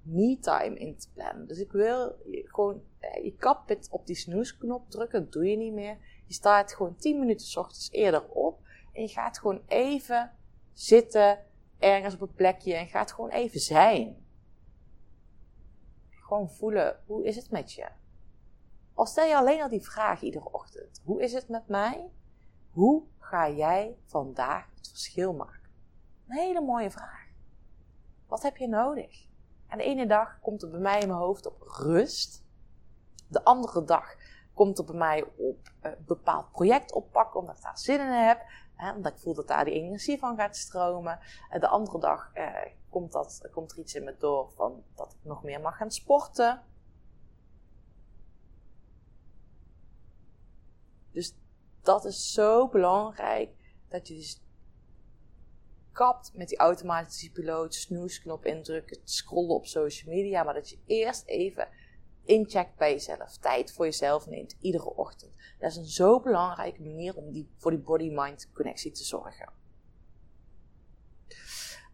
me-time 0.05 0.77
in 0.77 0.97
te 0.97 1.07
plannen. 1.13 1.47
Dus 1.47 1.59
ik 1.59 1.71
wil 1.71 2.15
gewoon, 2.45 2.81
eh, 2.99 3.23
je 3.23 3.35
kapit 3.35 3.87
op 3.91 4.05
die 4.05 4.15
snoesknop 4.15 4.89
drukken, 4.89 5.23
dat 5.23 5.31
doe 5.31 5.45
je 5.45 5.57
niet 5.57 5.73
meer. 5.73 5.97
Je 6.25 6.33
staat 6.33 6.73
gewoon 6.73 6.95
10 6.95 7.19
minuten 7.19 7.45
s 7.45 7.57
ochtends 7.57 7.91
eerder 7.91 8.29
op 8.29 8.59
en 8.93 9.01
je 9.01 9.07
gaat 9.07 9.39
gewoon 9.39 9.61
even 9.67 10.31
zitten 10.73 11.39
ergens 11.79 12.13
op 12.13 12.21
een 12.21 12.33
plekje 12.33 12.73
en 12.73 12.87
gaat 12.87 13.11
gewoon 13.11 13.29
even 13.29 13.59
zijn. 13.59 14.25
Gewoon 16.09 16.49
voelen, 16.49 16.99
hoe 17.05 17.25
is 17.25 17.35
het 17.35 17.51
met 17.51 17.71
je? 17.71 17.87
Al 18.93 19.05
stel 19.05 19.25
je 19.25 19.37
alleen 19.37 19.61
al 19.61 19.69
die 19.69 19.81
vraag 19.81 20.21
iedere 20.21 20.51
ochtend. 20.51 21.01
Hoe 21.03 21.21
is 21.21 21.33
het 21.33 21.49
met 21.49 21.67
mij? 21.67 22.09
Hoe 22.69 23.03
ga 23.19 23.49
jij 23.49 23.97
vandaag 24.05 24.69
het 24.75 24.89
verschil 24.89 25.33
maken? 25.33 25.69
Een 26.27 26.37
hele 26.37 26.61
mooie 26.61 26.91
vraag. 26.91 27.27
Wat 28.27 28.43
heb 28.43 28.57
je 28.57 28.67
nodig? 28.67 29.27
En 29.67 29.77
de 29.77 29.83
ene 29.83 30.07
dag 30.07 30.39
komt 30.41 30.61
het 30.61 30.71
bij 30.71 30.79
mij 30.79 30.99
in 30.99 31.07
mijn 31.07 31.19
hoofd 31.19 31.45
op 31.45 31.61
rust. 31.61 32.43
De 33.27 33.43
andere 33.43 33.83
dag 33.83 34.15
komt 34.53 34.77
het 34.77 34.85
bij 34.85 34.95
mij 34.95 35.23
op 35.37 35.71
een 35.81 35.95
bepaald 36.05 36.51
project 36.51 36.93
oppakken, 36.93 37.39
omdat 37.39 37.55
ik 37.55 37.63
daar 37.63 37.79
zin 37.79 37.99
in 37.99 38.25
heb. 38.25 38.41
Hè, 38.75 38.93
omdat 38.93 39.13
ik 39.13 39.19
voel 39.19 39.33
dat 39.33 39.47
daar 39.47 39.65
die 39.65 39.73
energie 39.73 40.19
van 40.19 40.35
gaat 40.37 40.57
stromen. 40.57 41.19
En 41.49 41.59
de 41.59 41.67
andere 41.67 41.99
dag 41.99 42.31
eh, 42.33 42.71
komt, 42.89 43.11
dat, 43.11 43.49
komt 43.51 43.71
er 43.71 43.77
iets 43.77 43.95
in 43.95 44.03
me 44.03 44.15
door 44.19 44.51
van 44.55 44.83
dat 44.95 45.11
ik 45.11 45.19
nog 45.21 45.43
meer 45.43 45.61
mag 45.61 45.77
gaan 45.77 45.91
sporten. 45.91 46.63
Dus 51.11 51.35
dat 51.81 52.05
is 52.05 52.33
zo 52.33 52.67
belangrijk 52.67 53.49
dat 53.87 54.07
je 54.07 54.13
dus 54.13 54.41
kapt 55.95 56.31
met 56.33 56.49
die 56.49 56.57
automatische 56.57 57.31
piloot, 57.31 57.73
snoesknop 57.73 58.45
indrukken, 58.45 58.97
scrollen 59.03 59.55
op 59.55 59.65
social 59.65 60.15
media, 60.15 60.43
maar 60.43 60.53
dat 60.53 60.69
je 60.69 60.77
eerst 60.85 61.25
even 61.25 61.67
incheckt 62.23 62.75
bij 62.77 62.91
jezelf, 62.91 63.37
tijd 63.37 63.71
voor 63.71 63.85
jezelf 63.85 64.27
neemt, 64.27 64.55
iedere 64.59 64.95
ochtend. 64.95 65.35
Dat 65.59 65.71
is 65.71 65.77
een 65.77 65.85
zo 65.85 66.19
belangrijke 66.19 66.81
manier 66.81 67.15
om 67.15 67.31
die, 67.31 67.49
voor 67.57 67.71
die 67.71 67.79
body-mind 67.79 68.51
connectie 68.53 68.91
te 68.91 69.03
zorgen. 69.03 69.49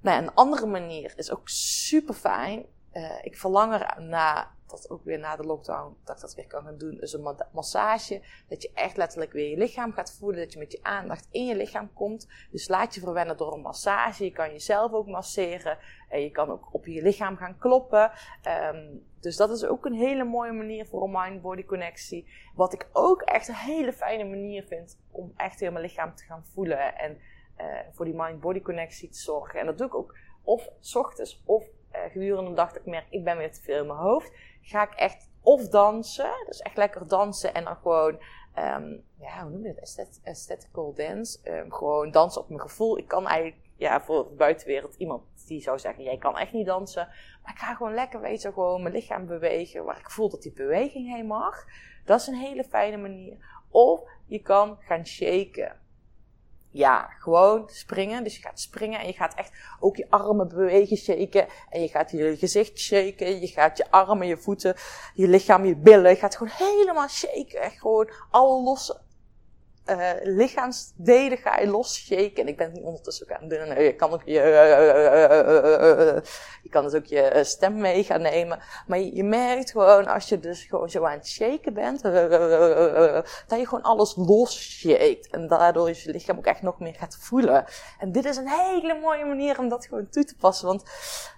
Nou, 0.01 0.21
een 0.21 0.33
andere 0.33 0.65
manier 0.65 1.13
is 1.15 1.31
ook 1.31 1.49
super 1.49 2.13
fijn. 2.13 2.65
Uh, 2.93 3.17
ik 3.21 3.37
verlang 3.37 3.73
er 3.73 4.01
na 4.01 4.51
dat 4.71 4.89
ook 4.89 5.03
weer 5.03 5.19
na 5.19 5.35
de 5.35 5.43
lockdown, 5.43 5.95
dat 6.03 6.15
ik 6.15 6.21
dat 6.21 6.35
weer 6.35 6.47
kan 6.47 6.63
gaan 6.63 6.77
doen. 6.77 6.97
Dus 6.99 7.13
een 7.13 7.35
massage, 7.51 8.21
dat 8.47 8.61
je 8.61 8.71
echt 8.73 8.97
letterlijk 8.97 9.31
weer 9.31 9.49
je 9.49 9.57
lichaam 9.57 9.93
gaat 9.93 10.17
voelen, 10.19 10.39
dat 10.39 10.53
je 10.53 10.59
met 10.59 10.71
je 10.71 10.79
aandacht 10.81 11.27
in 11.31 11.45
je 11.45 11.55
lichaam 11.55 11.93
komt. 11.93 12.27
Dus 12.51 12.67
laat 12.67 12.95
je 12.95 13.01
verwennen 13.01 13.37
door 13.37 13.53
een 13.53 13.61
massage. 13.61 14.23
Je 14.23 14.31
kan 14.31 14.51
jezelf 14.51 14.91
ook 14.91 15.07
masseren. 15.07 15.77
En 16.09 16.21
je 16.21 16.31
kan 16.31 16.49
ook 16.49 16.73
op 16.73 16.85
je 16.85 17.01
lichaam 17.01 17.37
gaan 17.37 17.57
kloppen. 17.57 18.11
Um, 18.73 19.05
dus 19.19 19.37
dat 19.37 19.49
is 19.49 19.65
ook 19.65 19.85
een 19.85 19.93
hele 19.93 20.23
mooie 20.23 20.51
manier 20.51 20.85
voor 20.85 21.03
een 21.03 21.11
mind-body 21.11 21.65
connectie. 21.65 22.27
Wat 22.55 22.73
ik 22.73 22.89
ook 22.91 23.21
echt 23.21 23.47
een 23.47 23.55
hele 23.55 23.93
fijne 23.93 24.23
manier 24.23 24.63
vind 24.63 24.99
om 25.11 25.33
echt 25.35 25.59
heel 25.59 25.71
mijn 25.71 25.85
lichaam 25.85 26.15
te 26.15 26.23
gaan 26.23 26.45
voelen. 26.53 26.97
En 26.97 27.17
uh, 27.57 27.65
voor 27.91 28.05
die 28.05 28.15
mind-body 28.15 28.61
connectie 28.61 29.09
te 29.09 29.19
zorgen. 29.19 29.59
En 29.59 29.65
dat 29.65 29.77
doe 29.77 29.87
ik 29.87 29.95
ook 29.95 30.15
of 30.43 30.69
s 30.79 30.95
ochtends 30.95 31.41
of 31.45 31.65
gedurende 31.91 32.49
de 32.49 32.55
dag 32.55 32.67
dat 32.67 32.81
ik 32.81 32.85
merk, 32.85 33.05
ik 33.09 33.23
ben 33.23 33.37
weer 33.37 33.51
te 33.51 33.61
veel 33.61 33.81
in 33.81 33.87
mijn 33.87 33.99
hoofd 33.99 34.31
ga 34.61 34.83
ik 34.83 34.93
echt 34.93 35.29
of 35.41 35.67
dansen, 35.67 36.31
dus 36.45 36.59
echt 36.59 36.77
lekker 36.77 37.07
dansen 37.07 37.53
en 37.53 37.63
dan 37.63 37.75
gewoon, 37.75 38.19
um, 38.57 39.03
ja, 39.19 39.41
hoe 39.41 39.51
noem 39.51 39.63
je 39.63 39.73
het? 39.75 40.21
aesthetical 40.23 40.93
dance. 40.93 41.39
Um, 41.43 41.73
gewoon 41.73 42.11
dansen 42.11 42.41
op 42.41 42.47
mijn 42.47 42.61
gevoel. 42.61 42.97
Ik 42.97 43.07
kan 43.07 43.27
eigenlijk, 43.27 43.61
ja, 43.75 44.01
voor 44.01 44.27
de 44.29 44.35
buitenwereld 44.35 44.95
iemand 44.95 45.23
die 45.47 45.61
zou 45.61 45.79
zeggen, 45.79 46.03
jij 46.03 46.17
kan 46.17 46.37
echt 46.37 46.53
niet 46.53 46.65
dansen. 46.65 47.07
Maar 47.43 47.53
ik 47.53 47.59
ga 47.59 47.75
gewoon 47.75 47.93
lekker, 47.93 48.21
weet 48.21 48.41
je, 48.41 48.51
gewoon 48.51 48.81
mijn 48.81 48.93
lichaam 48.93 49.25
bewegen, 49.25 49.85
waar 49.85 49.99
ik 49.99 50.11
voel 50.11 50.29
dat 50.29 50.41
die 50.41 50.53
beweging 50.53 51.15
heen 51.15 51.25
mag. 51.25 51.65
Dat 52.05 52.19
is 52.19 52.27
een 52.27 52.35
hele 52.35 52.63
fijne 52.63 52.97
manier. 52.97 53.37
Of 53.69 54.01
je 54.25 54.39
kan 54.39 54.77
gaan 54.79 55.05
shaken 55.05 55.79
ja, 56.71 57.09
gewoon 57.19 57.69
springen. 57.69 58.23
Dus 58.23 58.35
je 58.35 58.41
gaat 58.41 58.59
springen 58.59 58.99
en 58.99 59.07
je 59.07 59.13
gaat 59.13 59.33
echt 59.33 59.51
ook 59.79 59.95
je 59.95 60.05
armen 60.09 60.47
bewegen, 60.47 60.97
shaken. 60.97 61.47
En 61.69 61.81
je 61.81 61.87
gaat 61.87 62.11
je 62.11 62.37
gezicht 62.37 62.79
shaken. 62.79 63.39
Je 63.41 63.47
gaat 63.47 63.77
je 63.77 63.91
armen, 63.91 64.27
je 64.27 64.37
voeten, 64.37 64.75
je 65.13 65.27
lichaam, 65.27 65.65
je 65.65 65.75
billen. 65.75 66.11
Je 66.11 66.17
gaat 66.17 66.35
gewoon 66.35 66.53
helemaal 66.55 67.07
shaken. 67.07 67.61
Echt 67.61 67.79
gewoon 67.79 68.09
alle 68.29 68.63
losse 68.63 68.99
uh, 69.85 70.09
lichaamsdelen 70.23 71.37
ga 71.37 71.59
je 71.59 71.67
los 71.67 71.95
shaken. 71.95 72.35
En 72.35 72.47
ik 72.47 72.57
ben 72.57 72.71
het 72.71 72.83
ondertussen 72.83 73.25
ook 73.25 73.37
aan 73.37 73.49
het 73.49 73.49
doen. 73.49 73.83
Je 73.83 73.95
kan 73.95 74.11
ook 74.11 74.21
je, 74.25 74.33
uh, 74.33 74.43
je 76.63 76.69
kan 76.69 76.83
dus 76.83 76.93
ook 76.93 77.05
je 77.05 77.39
stem 77.43 77.77
mee 77.77 78.03
gaan 78.03 78.21
nemen. 78.21 78.59
Maar 78.87 78.99
je, 78.99 79.23
merkt 79.23 79.71
gewoon, 79.71 80.07
als 80.07 80.29
je 80.29 80.39
dus 80.39 80.63
gewoon 80.63 80.89
zo 80.89 81.05
aan 81.05 81.17
het 81.17 81.27
shaken 81.27 81.73
bent, 81.73 82.01
dat 82.01 83.59
je 83.59 83.67
gewoon 83.67 83.83
alles 83.83 84.15
los 84.15 84.59
shakt. 84.59 85.27
En 85.29 85.47
daardoor 85.47 85.89
is 85.89 86.03
je 86.03 86.11
lichaam 86.11 86.37
ook 86.37 86.45
echt 86.45 86.61
nog 86.61 86.79
meer 86.79 86.95
gaat 86.95 87.17
voelen. 87.19 87.65
En 87.99 88.11
dit 88.11 88.25
is 88.25 88.37
een 88.37 88.49
hele 88.49 88.99
mooie 88.99 89.25
manier 89.25 89.59
om 89.59 89.69
dat 89.69 89.85
gewoon 89.85 90.09
toe 90.09 90.23
te 90.23 90.35
passen. 90.35 90.67
Want, 90.67 90.83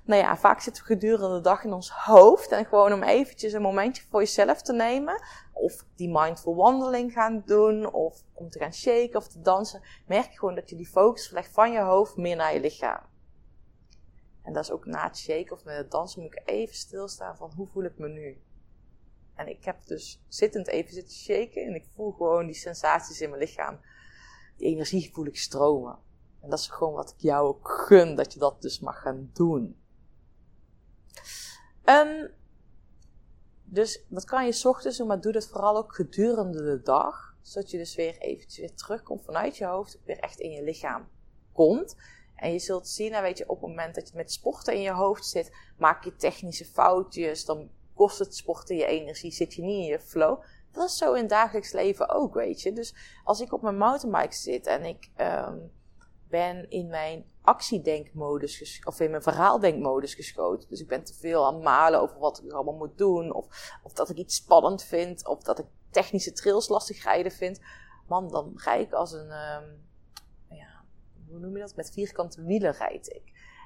nou 0.06 0.22
ja, 0.22 0.38
vaak 0.38 0.62
zitten 0.62 0.84
we 0.84 0.94
gedurende 0.94 1.36
de 1.36 1.42
dag 1.42 1.64
in 1.64 1.74
ons 1.74 1.90
hoofd. 1.90 2.52
En 2.52 2.66
gewoon 2.66 2.94
om 2.94 3.04
eventjes 3.04 3.54
een 3.54 3.62
momentje 3.62 4.04
voor 4.10 4.20
jezelf 4.20 4.62
te 4.62 4.74
nemen 4.74 5.22
of 5.54 5.86
die 5.96 6.10
mindful 6.10 6.56
wandeling 6.56 7.12
gaan 7.12 7.44
doen, 7.46 7.94
of 7.94 8.24
om 8.34 8.50
te 8.50 8.60
gaan 8.60 8.74
shaken 8.74 9.16
of 9.16 9.28
te 9.28 9.42
dansen, 9.42 9.82
merk 10.08 10.32
je 10.32 10.40
gewoon 10.40 10.56
dat 10.56 10.70
je 10.70 10.76
die 10.76 10.88
focus 10.88 11.26
verlegt 11.26 11.54
van 11.54 11.72
je 11.72 11.80
hoofd 11.80 12.18
meer 12.18 12.36
naar 12.36 12.54
je 12.54 12.60
lichaam. 12.60 13.02
En 14.42 14.54
dat 14.54 14.64
is 14.64 14.72
ook 14.72 14.86
na 14.86 15.04
het 15.08 15.18
shaken 15.18 15.52
of 15.52 15.64
met 15.64 15.78
het 15.78 15.92
dansen 15.92 16.22
moet 16.22 16.32
ik 16.32 16.42
even 16.46 16.76
stilstaan 16.76 17.38
van 17.38 17.52
hoe 17.56 17.68
voel 17.68 17.84
ik 17.84 17.98
me 17.98 18.08
nu. 18.08 18.42
En 19.36 19.48
ik 19.48 19.66
heb 19.66 19.86
dus 19.86 20.24
zittend 20.28 20.68
even 20.68 20.94
zitten 20.94 21.14
shaken 21.14 21.66
en 21.66 21.76
ik 21.76 21.86
voel 21.96 22.12
gewoon 22.12 22.46
die 22.46 22.56
sensaties 22.56 23.22
in 23.22 23.30
mijn 23.30 23.42
lichaam. 23.42 23.80
Die 24.58 24.68
energie 24.68 25.10
voel 25.14 25.26
ik 25.26 25.38
stromen. 25.38 26.00
En 26.42 26.50
dat 26.50 26.60
is 26.60 26.68
gewoon 26.68 26.94
wat 26.94 27.10
ik 27.10 27.22
jou 27.22 27.48
ook 27.48 27.70
gun, 27.70 28.16
dat 28.16 28.34
je 28.34 28.40
dat 28.40 28.62
dus 28.62 28.80
mag 28.80 29.02
gaan 29.02 29.30
doen. 29.34 29.78
Um, 31.86 32.32
dus 33.74 34.06
dat 34.08 34.26
kan 34.26 34.46
je 34.46 34.52
s 34.52 34.66
ochtends 34.66 34.98
doen, 34.98 35.08
maar 35.08 35.22
doe 35.22 35.32
dat 35.32 35.48
vooral 35.48 35.78
ook 35.78 35.96
gedurende 35.96 36.64
de 36.64 36.82
dag. 36.82 37.36
Zodat 37.42 37.72
je 37.72 37.78
dus 37.78 37.96
weer 37.96 38.18
eventjes 38.18 38.58
weer 38.58 38.76
terugkomt 38.76 39.24
vanuit 39.26 39.58
je 39.58 39.66
hoofd, 39.66 40.00
weer 40.06 40.20
echt 40.20 40.40
in 40.40 40.52
je 40.52 40.64
lichaam 40.64 41.08
komt. 41.54 41.96
En 42.36 42.52
je 42.52 42.60
zult 42.60 42.88
zien, 42.88 43.12
nou 43.12 43.24
weet 43.24 43.38
je, 43.38 43.50
op 43.50 43.62
het 43.62 43.70
moment 43.70 43.96
dat 43.96 44.10
je 44.10 44.16
met 44.16 44.32
sporten 44.32 44.74
in 44.74 44.82
je 44.82 44.92
hoofd 44.92 45.26
zit, 45.26 45.52
maak 45.78 46.04
je 46.04 46.16
technische 46.16 46.66
foutjes, 46.66 47.46
dan 47.46 47.70
kost 47.94 48.20
het 48.20 48.36
sporten 48.36 48.76
je 48.76 48.86
energie, 48.86 49.32
zit 49.32 49.54
je 49.54 49.62
niet 49.62 49.78
in 49.78 49.92
je 49.92 50.00
flow. 50.00 50.44
Dat 50.72 50.90
is 50.90 50.98
zo 50.98 51.14
in 51.14 51.20
het 51.20 51.30
dagelijks 51.30 51.72
leven 51.72 52.10
ook, 52.10 52.34
weet 52.34 52.62
je. 52.62 52.74
Dus 52.74 52.96
als 53.24 53.42
ik 53.42 53.54
op 53.54 53.62
mijn 53.62 53.78
mountainbike 53.78 54.36
zit 54.36 54.68
en 54.68 54.86
ik 54.86 55.10
um, 55.18 55.72
ben 56.34 56.70
in 56.70 56.88
mijn 56.88 57.26
actiedenkmodus, 57.42 58.82
of 58.86 59.00
in 59.00 59.10
mijn 59.10 59.24
verhaaldenkmodus 59.24 60.16
geschoten. 60.16 60.70
Dus 60.70 60.80
ik 60.80 60.88
ben 60.88 61.04
te 61.04 61.14
veel 61.14 61.46
aan 61.46 61.54
het 61.54 61.64
malen 61.64 62.02
over 62.02 62.20
wat 62.20 62.44
ik 62.44 62.52
allemaal 62.52 62.74
moet 62.74 62.98
doen, 62.98 63.34
of, 63.34 63.78
of 63.84 63.94
dat 63.94 64.10
ik 64.10 64.18
iets 64.18 64.36
spannend 64.36 64.84
vind, 64.84 65.28
of 65.28 65.44
dat 65.44 65.60
ik 65.60 65.66
technische 65.90 66.32
trails 66.32 66.68
lastig 66.68 67.04
rijden 67.04 67.32
vind. 67.32 67.62
Man, 68.08 68.28
dan 68.28 68.52
rijd 68.56 68.88
ik 68.88 68.94
als 68.94 69.12
een, 69.12 69.32
um, 69.32 69.86
ja, 70.50 70.84
hoe 71.28 71.40
noem 71.40 71.54
je 71.54 71.62
dat? 71.62 71.76
Met 71.76 71.92
vierkante 71.92 72.44
wielen 72.44 72.72
rijd 72.74 73.08
ik. 73.08 73.24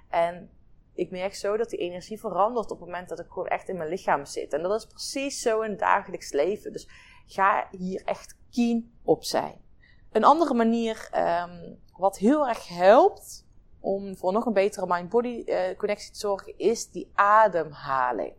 En 0.09 0.49
ik 0.93 1.11
merk 1.11 1.35
zo 1.35 1.57
dat 1.57 1.69
die 1.69 1.79
energie 1.79 2.19
verandert 2.19 2.71
op 2.71 2.79
het 2.79 2.87
moment 2.87 3.09
dat 3.09 3.19
ik 3.19 3.27
gewoon 3.29 3.47
echt 3.47 3.69
in 3.69 3.77
mijn 3.77 3.89
lichaam 3.89 4.25
zit. 4.25 4.53
En 4.53 4.61
dat 4.61 4.79
is 4.79 4.85
precies 4.85 5.41
zo 5.41 5.61
in 5.61 5.69
het 5.69 5.79
dagelijks 5.79 6.31
leven. 6.31 6.71
Dus 6.71 6.89
ga 7.25 7.67
hier 7.71 8.01
echt 8.05 8.37
keen 8.51 8.97
op 9.03 9.23
zijn. 9.23 9.65
Een 10.11 10.23
andere 10.23 10.53
manier 10.53 11.09
um, 11.15 11.79
wat 11.97 12.17
heel 12.17 12.47
erg 12.47 12.67
helpt 12.67 13.45
om 13.79 14.17
voor 14.17 14.31
nog 14.31 14.45
een 14.45 14.53
betere 14.53 14.85
mind-body 14.87 15.43
uh, 15.45 15.77
connectie 15.77 16.11
te 16.11 16.19
zorgen, 16.19 16.57
is 16.57 16.91
die 16.91 17.11
ademhaling. 17.13 18.33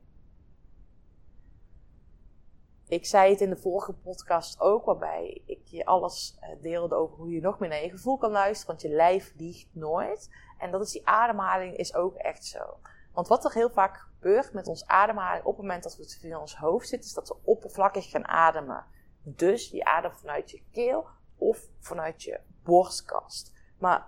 Ik 2.88 3.06
zei 3.06 3.30
het 3.30 3.40
in 3.40 3.50
de 3.50 3.56
vorige 3.56 3.92
podcast 3.92 4.60
ook, 4.60 4.84
waarbij 4.84 5.42
ik 5.46 5.60
je 5.64 5.84
alles 5.84 6.38
uh, 6.40 6.62
deelde 6.62 6.94
over 6.94 7.16
hoe 7.16 7.30
je 7.30 7.40
nog 7.40 7.58
meer 7.58 7.68
naar 7.68 7.82
je 7.82 7.90
gevoel 7.90 8.16
kan 8.16 8.30
luisteren, 8.30 8.66
want 8.66 8.82
je 8.82 8.96
lijf 8.96 9.32
liegt 9.36 9.68
nooit. 9.72 10.30
En 10.58 10.70
dat 10.70 10.80
is 10.80 10.92
die 10.92 11.06
ademhaling 11.06 11.76
is 11.76 11.94
ook 11.94 12.14
echt 12.14 12.44
zo. 12.44 12.76
Want 13.12 13.28
wat 13.28 13.44
er 13.44 13.52
heel 13.52 13.70
vaak 13.70 13.96
gebeurt 13.96 14.52
met 14.52 14.66
ons 14.66 14.86
ademhaling 14.86 15.44
op 15.44 15.56
het 15.56 15.60
moment 15.60 15.82
dat 15.82 15.96
we 15.96 16.06
te 16.06 16.18
veel 16.18 16.30
in 16.30 16.38
ons 16.38 16.56
hoofd 16.56 16.88
zitten, 16.88 17.08
is 17.08 17.14
dat 17.14 17.28
we 17.28 17.36
oppervlakkig 17.42 18.10
gaan 18.10 18.26
ademen. 18.26 18.84
Dus 19.22 19.70
je 19.70 19.84
ademt 19.84 20.18
vanuit 20.20 20.50
je 20.50 20.62
keel 20.70 21.06
of 21.36 21.68
vanuit 21.78 22.22
je 22.22 22.40
borstkast. 22.68 23.52
Maar 23.78 24.06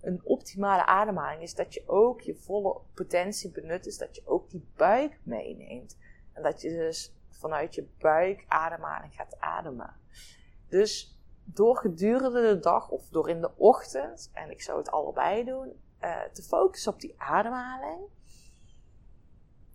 een 0.00 0.20
optimale 0.24 0.86
ademhaling 0.86 1.42
is 1.42 1.54
dat 1.54 1.74
je 1.74 1.82
ook 1.86 2.20
je 2.20 2.34
volle 2.34 2.80
potentie 2.94 3.50
benut. 3.50 3.84
Dus 3.84 3.98
dat 3.98 4.16
je 4.16 4.22
ook 4.26 4.50
die 4.50 4.68
buik 4.76 5.18
meeneemt. 5.22 5.98
En 6.32 6.42
dat 6.42 6.60
je 6.60 6.68
dus 6.68 7.14
vanuit 7.30 7.74
je 7.74 7.88
buik 7.98 8.44
ademhaling 8.48 9.14
gaat 9.14 9.40
ademen. 9.40 9.94
Dus 10.68 11.20
door 11.44 11.76
gedurende 11.76 12.54
de 12.54 12.58
dag 12.58 12.88
of 12.88 13.08
door 13.08 13.28
in 13.28 13.40
de 13.40 13.56
ochtend, 13.56 14.30
en 14.32 14.50
ik 14.50 14.62
zou 14.62 14.78
het 14.78 14.90
allebei 14.90 15.44
doen, 15.44 15.80
eh, 15.98 16.22
te 16.32 16.42
focussen 16.42 16.92
op 16.92 17.00
die 17.00 17.14
ademhaling. 17.20 18.00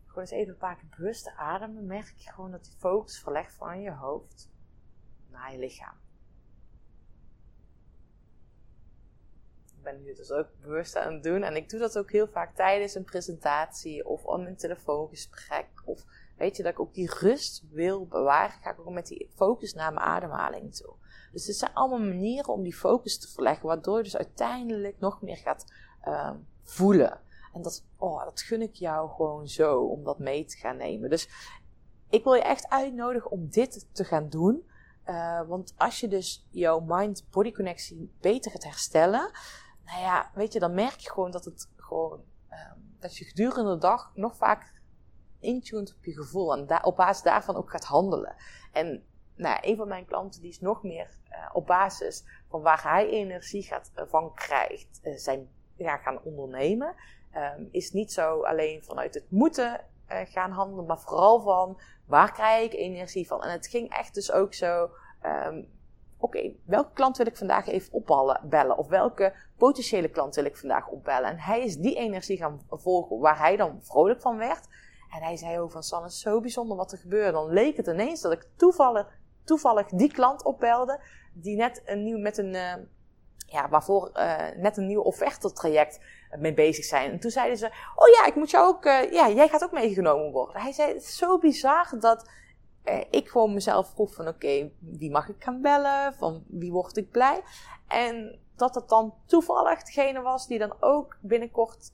Gewoon 0.05 0.23
eens 0.23 0.31
even 0.31 0.53
een 0.53 0.59
paar 0.59 0.75
keer 0.75 0.89
bewust 0.97 1.33
ademen, 1.35 1.85
merk 1.85 2.13
je 2.15 2.31
gewoon 2.31 2.51
dat 2.51 2.63
die 2.63 2.75
focus 2.77 3.19
verlegt 3.19 3.53
van 3.53 3.81
je 3.81 3.91
hoofd 3.91 4.49
naar 5.29 5.51
je 5.51 5.59
lichaam. 5.59 6.00
Ben 9.83 10.03
nu 10.03 10.13
dus 10.13 10.31
ook 10.31 10.47
bewust 10.61 10.95
aan 10.95 11.13
het 11.13 11.23
doen. 11.23 11.43
En 11.43 11.55
ik 11.55 11.69
doe 11.69 11.79
dat 11.79 11.97
ook 11.97 12.11
heel 12.11 12.27
vaak 12.27 12.55
tijdens 12.55 12.95
een 12.95 13.03
presentatie 13.03 14.05
of 14.05 14.23
op 14.23 14.39
een 14.39 14.55
telefoongesprek. 14.55 15.67
Of 15.85 16.05
weet 16.37 16.57
je, 16.57 16.63
dat 16.63 16.71
ik 16.71 16.79
ook 16.79 16.93
die 16.93 17.13
rust 17.19 17.63
wil 17.71 18.05
bewaren. 18.05 18.55
Ga 18.61 18.71
ik 18.71 18.79
ook 18.79 18.89
met 18.89 19.07
die 19.07 19.29
focus 19.35 19.73
naar 19.73 19.93
mijn 19.93 20.05
ademhaling 20.05 20.75
toe. 20.75 20.93
Dus 21.31 21.47
het 21.47 21.55
zijn 21.55 21.73
allemaal 21.73 22.07
manieren 22.07 22.53
om 22.53 22.63
die 22.63 22.75
focus 22.75 23.19
te 23.19 23.27
verleggen. 23.27 23.67
Waardoor 23.67 23.97
je 23.97 24.03
dus 24.03 24.17
uiteindelijk 24.17 24.99
nog 24.99 25.21
meer 25.21 25.37
gaat 25.37 25.73
uh, 26.07 26.31
voelen. 26.63 27.19
En 27.53 27.61
dat, 27.61 27.85
oh, 27.97 28.23
dat 28.23 28.41
gun 28.41 28.61
ik 28.61 28.75
jou 28.75 29.09
gewoon 29.09 29.47
zo 29.47 29.81
om 29.81 30.03
dat 30.03 30.19
mee 30.19 30.45
te 30.45 30.57
gaan 30.57 30.77
nemen. 30.77 31.09
Dus 31.09 31.29
ik 32.09 32.23
wil 32.23 32.33
je 32.33 32.41
echt 32.41 32.69
uitnodigen 32.69 33.31
om 33.31 33.49
dit 33.49 33.87
te 33.91 34.03
gaan 34.03 34.29
doen. 34.29 34.69
Uh, 35.05 35.41
want 35.47 35.73
als 35.77 35.99
je 35.99 36.07
dus 36.07 36.47
jouw 36.49 36.79
mind-body 36.79 37.51
connectie 37.51 38.11
beter 38.21 38.51
gaat 38.51 38.63
herstellen, 38.63 39.31
nou 39.91 40.03
ja, 40.03 40.31
weet 40.33 40.53
je, 40.53 40.59
dan 40.59 40.73
merk 40.73 40.99
je 40.99 41.11
gewoon 41.11 41.31
dat 41.31 41.45
het 41.45 41.69
gewoon, 41.75 42.23
um, 42.49 42.95
dat 42.99 43.17
je 43.17 43.25
gedurende 43.25 43.71
de 43.71 43.77
dag 43.77 44.11
nog 44.15 44.35
vaak 44.35 44.81
intuned 45.39 45.95
op 45.95 46.05
je 46.05 46.13
gevoel 46.13 46.57
en 46.57 46.83
op 46.85 46.95
basis 46.95 47.23
daarvan 47.23 47.55
ook 47.55 47.71
gaat 47.71 47.83
handelen. 47.83 48.35
En 48.71 49.05
nou, 49.35 49.57
een 49.61 49.75
van 49.75 49.87
mijn 49.87 50.05
klanten 50.05 50.41
die 50.41 50.49
is 50.49 50.59
nog 50.59 50.83
meer 50.83 51.17
uh, 51.29 51.49
op 51.53 51.67
basis 51.67 52.23
van 52.49 52.61
waar 52.61 52.83
hij 52.83 53.09
energie 53.09 53.63
gaat, 53.63 53.91
uh, 53.95 54.03
van 54.07 54.33
krijgt, 54.33 54.99
uh, 55.03 55.17
zijn 55.17 55.49
ja, 55.75 55.97
gaan 55.97 56.21
ondernemen. 56.23 56.95
Um, 57.35 57.67
is 57.71 57.91
niet 57.91 58.11
zo 58.11 58.41
alleen 58.41 58.83
vanuit 58.83 59.13
het 59.13 59.31
moeten 59.31 59.85
gaan 60.07 60.51
handelen, 60.51 60.85
maar 60.85 60.99
vooral 60.99 61.41
van 61.41 61.81
waar 62.05 62.31
krijg 62.31 62.65
ik 62.65 62.73
energie 62.73 63.27
van. 63.27 63.43
En 63.43 63.51
het 63.51 63.67
ging 63.67 63.89
echt 63.89 64.13
dus 64.13 64.31
ook 64.31 64.53
zo. 64.53 64.89
Um, 65.25 65.79
Oké, 66.21 66.51
welke 66.65 66.93
klant 66.93 67.17
wil 67.17 67.25
ik 67.25 67.37
vandaag 67.37 67.67
even 67.67 67.93
opbellen? 67.93 68.77
Of 68.77 68.87
welke 68.87 69.33
potentiële 69.57 70.09
klant 70.09 70.35
wil 70.35 70.45
ik 70.45 70.57
vandaag 70.57 70.87
opbellen? 70.87 71.29
En 71.29 71.39
hij 71.39 71.63
is 71.63 71.77
die 71.77 71.95
energie 71.95 72.37
gaan 72.37 72.61
volgen 72.69 73.19
waar 73.19 73.37
hij 73.37 73.55
dan 73.55 73.79
vrolijk 73.81 74.21
van 74.21 74.37
werd. 74.37 74.67
En 75.11 75.21
hij 75.21 75.37
zei 75.37 75.59
ook 75.59 75.71
van 75.71 75.83
Sanne, 75.83 76.07
is 76.07 76.19
zo 76.19 76.39
bijzonder 76.39 76.77
wat 76.77 76.91
er 76.91 76.97
gebeurde. 76.97 77.31
Dan 77.31 77.53
leek 77.53 77.77
het 77.77 77.87
ineens 77.87 78.21
dat 78.21 78.31
ik 78.31 78.47
toevallig, 78.55 79.07
toevallig 79.43 79.87
die 79.87 80.11
klant 80.11 80.43
opbelde. 80.43 80.99
Die 81.33 81.55
net 81.55 81.81
een 81.85 82.03
nieuw, 82.03 82.17
met 82.17 82.37
een, 82.37 82.53
uh, 82.53 82.73
ja, 83.45 83.69
waarvoor 83.69 84.11
uh, 84.13 84.35
net 84.57 84.77
een 84.77 84.87
nieuw 84.87 85.13
traject 85.53 85.99
mee 86.37 86.53
bezig 86.53 86.85
zijn. 86.85 87.11
En 87.11 87.19
toen 87.19 87.31
zeiden 87.31 87.57
ze, 87.57 87.65
oh 87.95 88.07
ja, 88.07 88.25
ik 88.25 88.35
moet 88.35 88.49
jou 88.49 88.67
ook, 88.67 88.85
uh, 88.85 89.11
ja, 89.11 89.29
jij 89.29 89.47
gaat 89.47 89.63
ook 89.63 89.71
meegenomen 89.71 90.31
worden. 90.31 90.61
Hij 90.61 90.71
zei, 90.71 90.93
het 90.93 91.01
is 91.01 91.17
zo 91.17 91.37
bizar 91.37 91.93
dat 91.99 92.29
ik 93.09 93.29
gewoon 93.29 93.53
mezelf 93.53 93.89
vroeg 93.89 94.13
van, 94.13 94.27
oké, 94.27 94.71
wie 94.79 95.11
mag 95.11 95.29
ik 95.29 95.43
gaan 95.43 95.61
bellen? 95.61 96.13
Van 96.13 96.43
wie 96.47 96.71
word 96.71 96.97
ik 96.97 97.11
blij? 97.11 97.41
En 97.87 98.39
dat 98.55 98.75
het 98.75 98.89
dan 98.89 99.13
toevallig 99.25 99.83
degene 99.83 100.21
was 100.21 100.47
die 100.47 100.59
dan 100.59 100.73
ook 100.79 101.17
binnenkort 101.21 101.91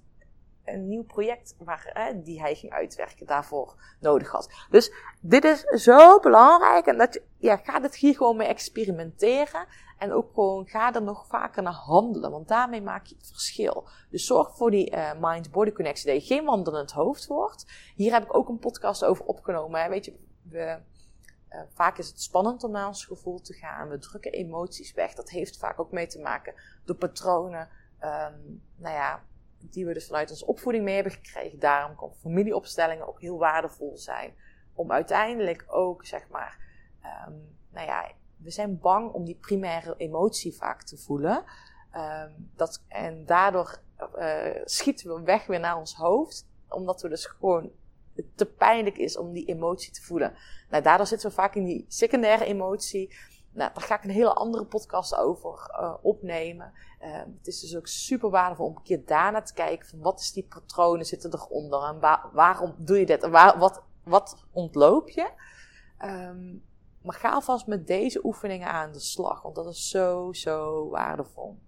een 0.66 0.88
nieuw 0.88 1.04
project 1.04 1.56
waar, 1.60 1.90
hè, 1.94 2.22
die 2.22 2.42
hij 2.42 2.56
ging 2.56 2.72
uitwerken 2.72 3.26
daarvoor 3.26 3.76
nodig 4.00 4.32
had. 4.32 4.50
Dus 4.70 4.92
dit 5.22 5.44
is 5.44 5.62
zo 5.62 6.20
belangrijk 6.20 6.86
en 6.86 6.98
dat 6.98 7.14
je, 7.14 7.24
ja, 7.38 7.58
ga 7.58 7.82
het 7.82 7.96
hier 7.96 8.16
gewoon 8.16 8.38
mee 8.38 8.48
experimenteren 8.48 9.66
en 9.98 10.14
ook 10.14 10.34
gewoon 10.34 10.68
ga 10.68 10.94
er 10.94 11.02
nog 11.02 11.28
vaker 11.28 11.64
naar 11.64 11.74
handelen, 11.74 12.32
want 12.32 12.48
daarmee 12.48 12.82
maak 12.82 13.06
je 13.06 13.16
het 13.16 13.28
verschil. 13.28 13.88
Dus 14.10 14.26
zorg 14.26 14.58
voor 14.58 14.72
die 14.72 14.92
uh, 14.92 15.12
mind-body 15.20 15.72
connectie, 15.72 16.14
dat 16.14 16.28
je 16.28 16.36
geen 16.36 16.46
wandelend 16.46 16.92
hoofd 16.92 17.28
wordt. 17.28 17.66
Hier 17.96 18.14
heb 18.14 18.24
ik 18.24 18.36
ook 18.36 18.50
een 18.50 18.60
podcast 18.60 19.04
over 19.04 19.26
opgenomen. 19.26 19.82
Hè. 19.82 19.90
Weet 19.90 20.06
je, 20.06 20.27
we, 20.58 20.80
uh, 21.56 21.62
vaak 21.74 21.98
is 21.98 22.08
het 22.08 22.22
spannend 22.22 22.64
om 22.64 22.72
naar 22.72 22.88
ons 22.88 23.06
gevoel 23.06 23.42
te 23.42 23.54
gaan. 23.54 23.90
We 23.90 23.98
drukken 23.98 24.32
emoties 24.32 24.94
weg. 24.94 25.14
Dat 25.14 25.30
heeft 25.30 25.58
vaak 25.58 25.80
ook 25.80 25.92
mee 25.92 26.08
te 26.08 26.20
maken 26.20 26.54
door 26.86 26.96
patronen. 26.96 27.70
Um, 28.04 28.64
nou 28.76 28.96
ja, 28.96 29.24
die 29.60 29.86
we 29.86 29.94
dus 29.94 30.06
vanuit 30.06 30.30
onze 30.30 30.46
opvoeding 30.46 30.84
mee 30.84 30.96
hebben 30.96 31.14
gekregen. 31.14 31.60
Daarom 31.60 31.96
kan 31.96 32.14
familieopstellingen 32.14 33.08
ook 33.08 33.22
heel 33.22 33.38
waardevol 33.38 33.98
zijn. 33.98 34.34
Om 34.74 34.92
uiteindelijk 34.92 35.66
ook, 35.68 36.06
zeg 36.06 36.30
maar, 36.30 36.58
um, 37.28 37.56
nou 37.70 37.88
ja, 37.88 38.12
we 38.38 38.52
zijn 38.52 38.80
bang 38.80 39.12
om 39.12 39.26
die 39.26 39.36
primaire 39.36 39.96
emotie 39.98 40.56
vaak 40.56 40.84
te 40.84 40.98
voelen. 40.98 41.44
Um, 41.96 42.52
dat, 42.56 42.84
en 42.88 43.26
daardoor 43.26 43.80
uh, 44.18 44.62
schieten 44.64 45.16
we 45.16 45.22
weg 45.22 45.46
weer 45.46 45.60
naar 45.60 45.78
ons 45.78 45.96
hoofd. 45.96 46.48
Omdat 46.70 47.02
we 47.02 47.10
dus 47.10 47.26
gewoon 47.26 47.72
het 48.18 48.38
te 48.38 48.46
pijnlijk 48.46 48.98
is 48.98 49.18
om 49.18 49.34
die 49.34 49.46
emotie 49.46 49.92
te 49.92 50.02
voelen. 50.02 50.34
Nou, 50.70 50.84
daardoor 50.84 51.08
zitten 51.08 51.30
we 51.30 51.36
vaak 51.36 51.56
in 51.56 51.66
die 51.66 51.86
secundaire 51.88 52.46
emotie. 52.46 53.16
Nou, 53.52 53.72
daar 53.74 53.84
ga 53.84 53.96
ik 53.96 54.04
een 54.04 54.10
hele 54.10 54.34
andere 54.34 54.66
podcast 54.66 55.16
over 55.16 55.70
uh, 55.80 55.94
opnemen. 56.02 56.74
Uh, 57.02 57.18
het 57.18 57.48
is 57.48 57.60
dus 57.60 57.76
ook 57.76 57.88
super 57.88 58.30
waardevol 58.30 58.66
om 58.66 58.76
een 58.76 58.84
keer 58.84 59.06
daarna 59.06 59.42
te 59.42 59.54
kijken 59.54 59.88
van 59.88 60.00
wat 60.00 60.20
is 60.20 60.32
die 60.32 60.48
patronen 60.50 61.06
zitten 61.06 61.34
eronder 61.34 61.84
en 61.84 62.00
waar, 62.00 62.30
waarom 62.34 62.76
doe 62.78 63.00
je 63.00 63.06
dit 63.06 63.24
en 63.24 63.32
wat, 63.32 63.84
wat 64.04 64.46
ontloop 64.52 65.10
je. 65.10 65.30
Um, 66.06 66.66
maar 67.02 67.16
ga 67.16 67.32
alvast 67.32 67.68
met 67.68 67.88
deze 67.88 68.26
oefeningen 68.26 68.68
aan 68.68 68.92
de 68.92 69.00
slag, 69.00 69.42
want 69.42 69.56
dat 69.56 69.68
is 69.68 69.90
zo, 69.90 70.34
zo 70.34 70.90
waardevol. 70.90 71.60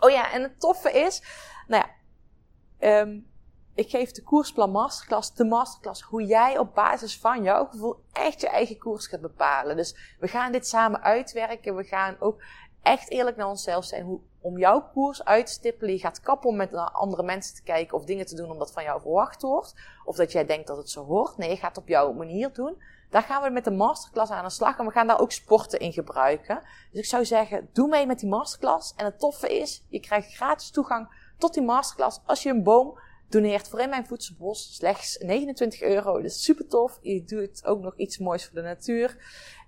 Oh 0.00 0.10
ja, 0.10 0.32
en 0.32 0.42
het 0.42 0.60
toffe 0.60 0.92
is, 0.92 1.22
nou 1.66 1.84
ja, 1.84 3.00
um, 3.00 3.29
ik 3.74 3.90
geef 3.90 4.12
de 4.12 4.22
koersplan 4.22 4.70
masterclass, 4.70 5.34
de 5.34 5.44
masterclass, 5.44 6.02
hoe 6.02 6.24
jij 6.24 6.58
op 6.58 6.74
basis 6.74 7.18
van 7.18 7.42
jouw 7.42 7.66
gevoel 7.66 7.96
echt 8.12 8.40
je 8.40 8.48
eigen 8.48 8.78
koers 8.78 9.06
gaat 9.06 9.20
bepalen. 9.20 9.76
Dus 9.76 10.16
we 10.20 10.28
gaan 10.28 10.52
dit 10.52 10.66
samen 10.66 11.02
uitwerken. 11.02 11.76
We 11.76 11.84
gaan 11.84 12.16
ook 12.18 12.42
echt 12.82 13.10
eerlijk 13.10 13.36
naar 13.36 13.48
onszelf 13.48 13.84
zijn 13.84 14.04
hoe, 14.04 14.20
om 14.40 14.58
jouw 14.58 14.90
koers 14.92 15.24
uit 15.24 15.46
te 15.46 15.52
stippelen. 15.52 15.92
Je 15.92 16.00
gaat 16.00 16.20
kappen 16.20 16.48
om 16.48 16.56
met 16.56 16.74
andere 16.74 17.22
mensen 17.22 17.54
te 17.54 17.62
kijken 17.62 17.96
of 17.96 18.04
dingen 18.04 18.26
te 18.26 18.34
doen 18.34 18.50
omdat 18.50 18.72
van 18.72 18.82
jou 18.82 19.00
verwacht 19.00 19.42
wordt. 19.42 19.74
Of 20.04 20.16
dat 20.16 20.32
jij 20.32 20.46
denkt 20.46 20.66
dat 20.66 20.76
het 20.76 20.90
zo 20.90 21.04
hoort. 21.04 21.36
Nee, 21.36 21.50
je 21.50 21.56
gaat 21.56 21.74
het 21.74 21.84
op 21.84 21.88
jouw 21.88 22.12
manier 22.12 22.52
doen. 22.52 22.82
Daar 23.10 23.22
gaan 23.22 23.42
we 23.42 23.50
met 23.50 23.64
de 23.64 23.70
masterclass 23.70 24.30
aan 24.30 24.44
de 24.44 24.50
slag 24.50 24.78
en 24.78 24.84
we 24.84 24.90
gaan 24.90 25.06
daar 25.06 25.20
ook 25.20 25.32
sporten 25.32 25.78
in 25.78 25.92
gebruiken. 25.92 26.62
Dus 26.90 27.00
ik 27.00 27.06
zou 27.06 27.24
zeggen, 27.24 27.68
doe 27.72 27.88
mee 27.88 28.06
met 28.06 28.18
die 28.18 28.28
masterclass. 28.28 28.94
En 28.96 29.04
het 29.04 29.18
toffe 29.18 29.58
is, 29.58 29.84
je 29.88 30.00
krijgt 30.00 30.34
gratis 30.34 30.70
toegang 30.70 31.08
tot 31.38 31.54
die 31.54 31.62
masterclass 31.62 32.20
als 32.26 32.42
je 32.42 32.50
een 32.50 32.62
boom 32.62 32.98
doneert 33.30 33.68
voor 33.68 33.80
in 33.80 33.88
mijn 33.88 34.06
voedselbos 34.06 34.74
slechts 34.74 35.18
29 35.18 35.82
euro. 35.82 36.20
Dus 36.20 36.42
super 36.42 36.66
tof. 36.66 36.98
Je 37.02 37.24
doet 37.24 37.64
ook 37.64 37.80
nog 37.80 37.96
iets 37.96 38.18
moois 38.18 38.44
voor 38.46 38.54
de 38.54 38.62
natuur. 38.62 39.16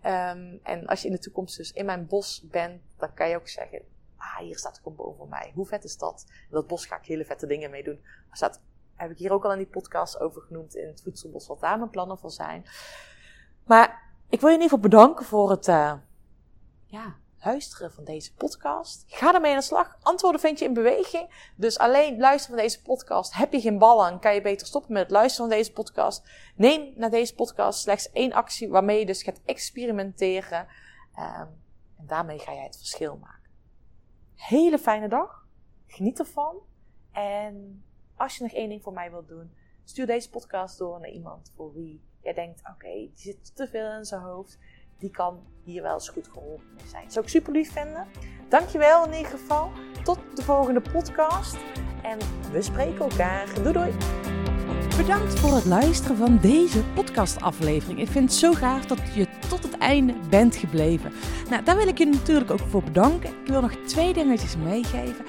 Um, 0.04 0.60
en 0.62 0.86
als 0.86 1.00
je 1.00 1.06
in 1.06 1.14
de 1.14 1.20
toekomst 1.20 1.56
dus 1.56 1.72
in 1.72 1.84
mijn 1.84 2.06
bos 2.06 2.46
bent, 2.50 2.82
dan 2.96 3.14
kan 3.14 3.28
je 3.28 3.36
ook 3.36 3.48
zeggen: 3.48 3.82
Ah, 4.16 4.38
hier 4.38 4.58
staat 4.58 4.78
ook 4.80 4.86
een 4.86 4.96
boom 4.96 5.16
voor 5.16 5.28
mij. 5.28 5.52
Hoe 5.54 5.66
vet 5.66 5.84
is 5.84 5.98
dat? 5.98 6.24
In 6.28 6.48
dat 6.50 6.66
bos 6.66 6.86
ga 6.86 6.96
ik 6.96 7.06
hele 7.06 7.24
vette 7.24 7.46
dingen 7.46 7.70
mee 7.70 7.84
doen. 7.84 8.00
Er 8.30 8.36
staat, 8.36 8.60
heb 8.94 9.10
ik 9.10 9.18
hier 9.18 9.32
ook 9.32 9.44
al 9.44 9.52
in 9.52 9.58
die 9.58 9.66
podcast 9.66 10.20
over 10.20 10.42
genoemd 10.42 10.76
in 10.76 10.86
het 10.86 11.02
voedselbos, 11.02 11.46
wat 11.46 11.60
daar 11.60 11.78
mijn 11.78 11.90
plannen 11.90 12.18
voor 12.18 12.30
zijn. 12.30 12.64
Maar 13.64 14.02
ik 14.28 14.40
wil 14.40 14.48
je 14.48 14.54
in 14.56 14.62
ieder 14.62 14.78
geval 14.78 14.90
bedanken 14.90 15.24
voor 15.24 15.50
het, 15.50 15.68
uh, 15.68 15.94
ja, 16.86 17.16
luisteren 17.44 17.92
van 17.92 18.04
deze 18.04 18.34
podcast. 18.34 19.04
Ga 19.06 19.34
ermee 19.34 19.50
aan 19.52 19.58
de 19.58 19.64
slag. 19.64 19.98
Antwoorden 20.02 20.40
vind 20.40 20.58
je 20.58 20.64
in 20.64 20.74
beweging. 20.74 21.50
Dus 21.56 21.78
alleen 21.78 22.18
luisteren 22.18 22.56
van 22.56 22.66
deze 22.66 22.82
podcast. 22.82 23.34
Heb 23.34 23.52
je 23.52 23.60
geen 23.60 23.78
ballen, 23.78 24.18
kan 24.18 24.34
je 24.34 24.40
beter 24.40 24.66
stoppen 24.66 24.92
met 24.92 25.02
het 25.02 25.10
luisteren 25.10 25.48
van 25.48 25.58
deze 25.58 25.72
podcast. 25.72 26.28
Neem 26.56 26.92
naar 26.96 27.10
deze 27.10 27.34
podcast 27.34 27.80
slechts 27.80 28.10
één 28.10 28.32
actie 28.32 28.68
waarmee 28.68 28.98
je 28.98 29.06
dus 29.06 29.22
gaat 29.22 29.40
experimenteren. 29.44 30.66
Um, 31.18 31.60
en 31.98 32.06
daarmee 32.06 32.38
ga 32.38 32.52
jij 32.54 32.64
het 32.64 32.76
verschil 32.76 33.16
maken. 33.16 33.50
Hele 34.34 34.78
fijne 34.78 35.08
dag. 35.08 35.46
Geniet 35.86 36.18
ervan. 36.18 36.56
En 37.12 37.84
als 38.16 38.36
je 38.36 38.42
nog 38.42 38.52
één 38.52 38.68
ding 38.68 38.82
voor 38.82 38.92
mij 38.92 39.10
wilt 39.10 39.28
doen, 39.28 39.54
stuur 39.84 40.06
deze 40.06 40.30
podcast 40.30 40.78
door 40.78 41.00
naar 41.00 41.10
iemand 41.10 41.52
voor 41.56 41.72
wie 41.72 42.02
jij 42.22 42.32
denkt: 42.32 42.60
oké, 42.74 42.92
die 42.92 43.12
zit 43.14 43.56
te 43.56 43.68
veel 43.68 43.92
in 43.92 44.04
zijn 44.04 44.22
hoofd 44.22 44.58
die 45.02 45.10
kan 45.10 45.38
hier 45.64 45.82
wel 45.82 45.94
eens 45.94 46.08
goed 46.08 46.28
geholpen 46.32 46.66
mee 46.76 46.86
zijn. 46.86 47.10
Zou 47.10 47.24
ik 47.24 47.30
super 47.30 47.52
lief 47.52 47.72
vinden. 47.72 48.06
Dankjewel 48.48 49.06
in 49.06 49.12
ieder 49.12 49.30
geval. 49.30 49.70
Tot 50.04 50.18
de 50.34 50.42
volgende 50.42 50.80
podcast. 50.92 51.56
En 52.02 52.18
we 52.52 52.62
spreken 52.62 53.00
elkaar. 53.10 53.54
Doei 53.54 53.72
doei. 53.72 53.92
Bedankt 54.96 55.38
voor 55.38 55.54
het 55.54 55.64
luisteren 55.64 56.16
van 56.16 56.38
deze 56.38 56.84
podcastaflevering. 56.94 58.00
Ik 58.00 58.08
vind 58.08 58.30
het 58.30 58.38
zo 58.38 58.52
gaaf 58.52 58.86
dat 58.86 58.98
je 59.14 59.26
tot 59.48 59.62
het 59.62 59.78
einde 59.78 60.14
bent 60.30 60.56
gebleven. 60.56 61.12
Nou, 61.50 61.64
daar 61.64 61.76
wil 61.76 61.88
ik 61.88 61.98
je 61.98 62.06
natuurlijk 62.06 62.50
ook 62.50 62.68
voor 62.68 62.82
bedanken. 62.82 63.30
Ik 63.30 63.46
wil 63.46 63.60
nog 63.60 63.74
twee 63.74 64.12
dingetjes 64.12 64.56
meegeven 64.56 65.24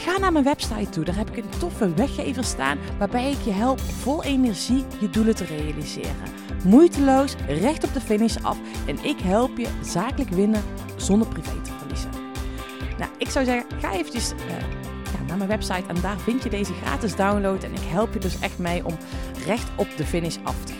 Ga 0.00 0.18
naar 0.18 0.32
mijn 0.32 0.44
website 0.44 0.90
toe. 0.90 1.04
Daar 1.04 1.16
heb 1.16 1.30
ik 1.30 1.36
een 1.36 1.58
toffe 1.58 1.94
weggever 1.94 2.44
staan 2.44 2.78
waarbij 2.98 3.30
ik 3.30 3.40
je 3.44 3.50
help 3.50 3.80
vol 3.80 4.24
energie 4.24 4.84
je 5.00 5.10
doelen 5.10 5.34
te 5.34 5.44
realiseren. 5.44 6.49
Moeiteloos, 6.64 7.34
recht 7.48 7.84
op 7.84 7.92
de 7.92 8.00
finish 8.00 8.36
af 8.42 8.58
en 8.86 9.04
ik 9.04 9.20
help 9.20 9.58
je 9.58 9.68
zakelijk 9.82 10.30
winnen 10.30 10.62
zonder 10.96 11.28
privé 11.28 11.60
te 11.62 11.70
verliezen. 11.78 12.10
Nou, 12.98 13.10
ik 13.18 13.28
zou 13.28 13.44
zeggen, 13.44 13.78
ga 13.80 13.92
eventjes 13.92 14.30
eh, 14.30 14.38
naar 15.26 15.36
mijn 15.36 15.48
website 15.48 15.88
en 15.88 16.00
daar 16.00 16.18
vind 16.18 16.42
je 16.42 16.50
deze 16.50 16.72
gratis 16.72 17.16
download 17.16 17.62
en 17.62 17.72
ik 17.72 17.82
help 17.82 18.12
je 18.12 18.20
dus 18.20 18.40
echt 18.40 18.58
mee 18.58 18.84
om 18.84 18.96
recht 19.46 19.70
op 19.76 19.88
de 19.96 20.04
finish 20.04 20.36
af 20.44 20.64
te 20.64 20.72
gaan. 20.72 20.79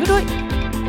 maken. 0.00 0.06
Doei 0.06 0.24
doei! 0.24 0.79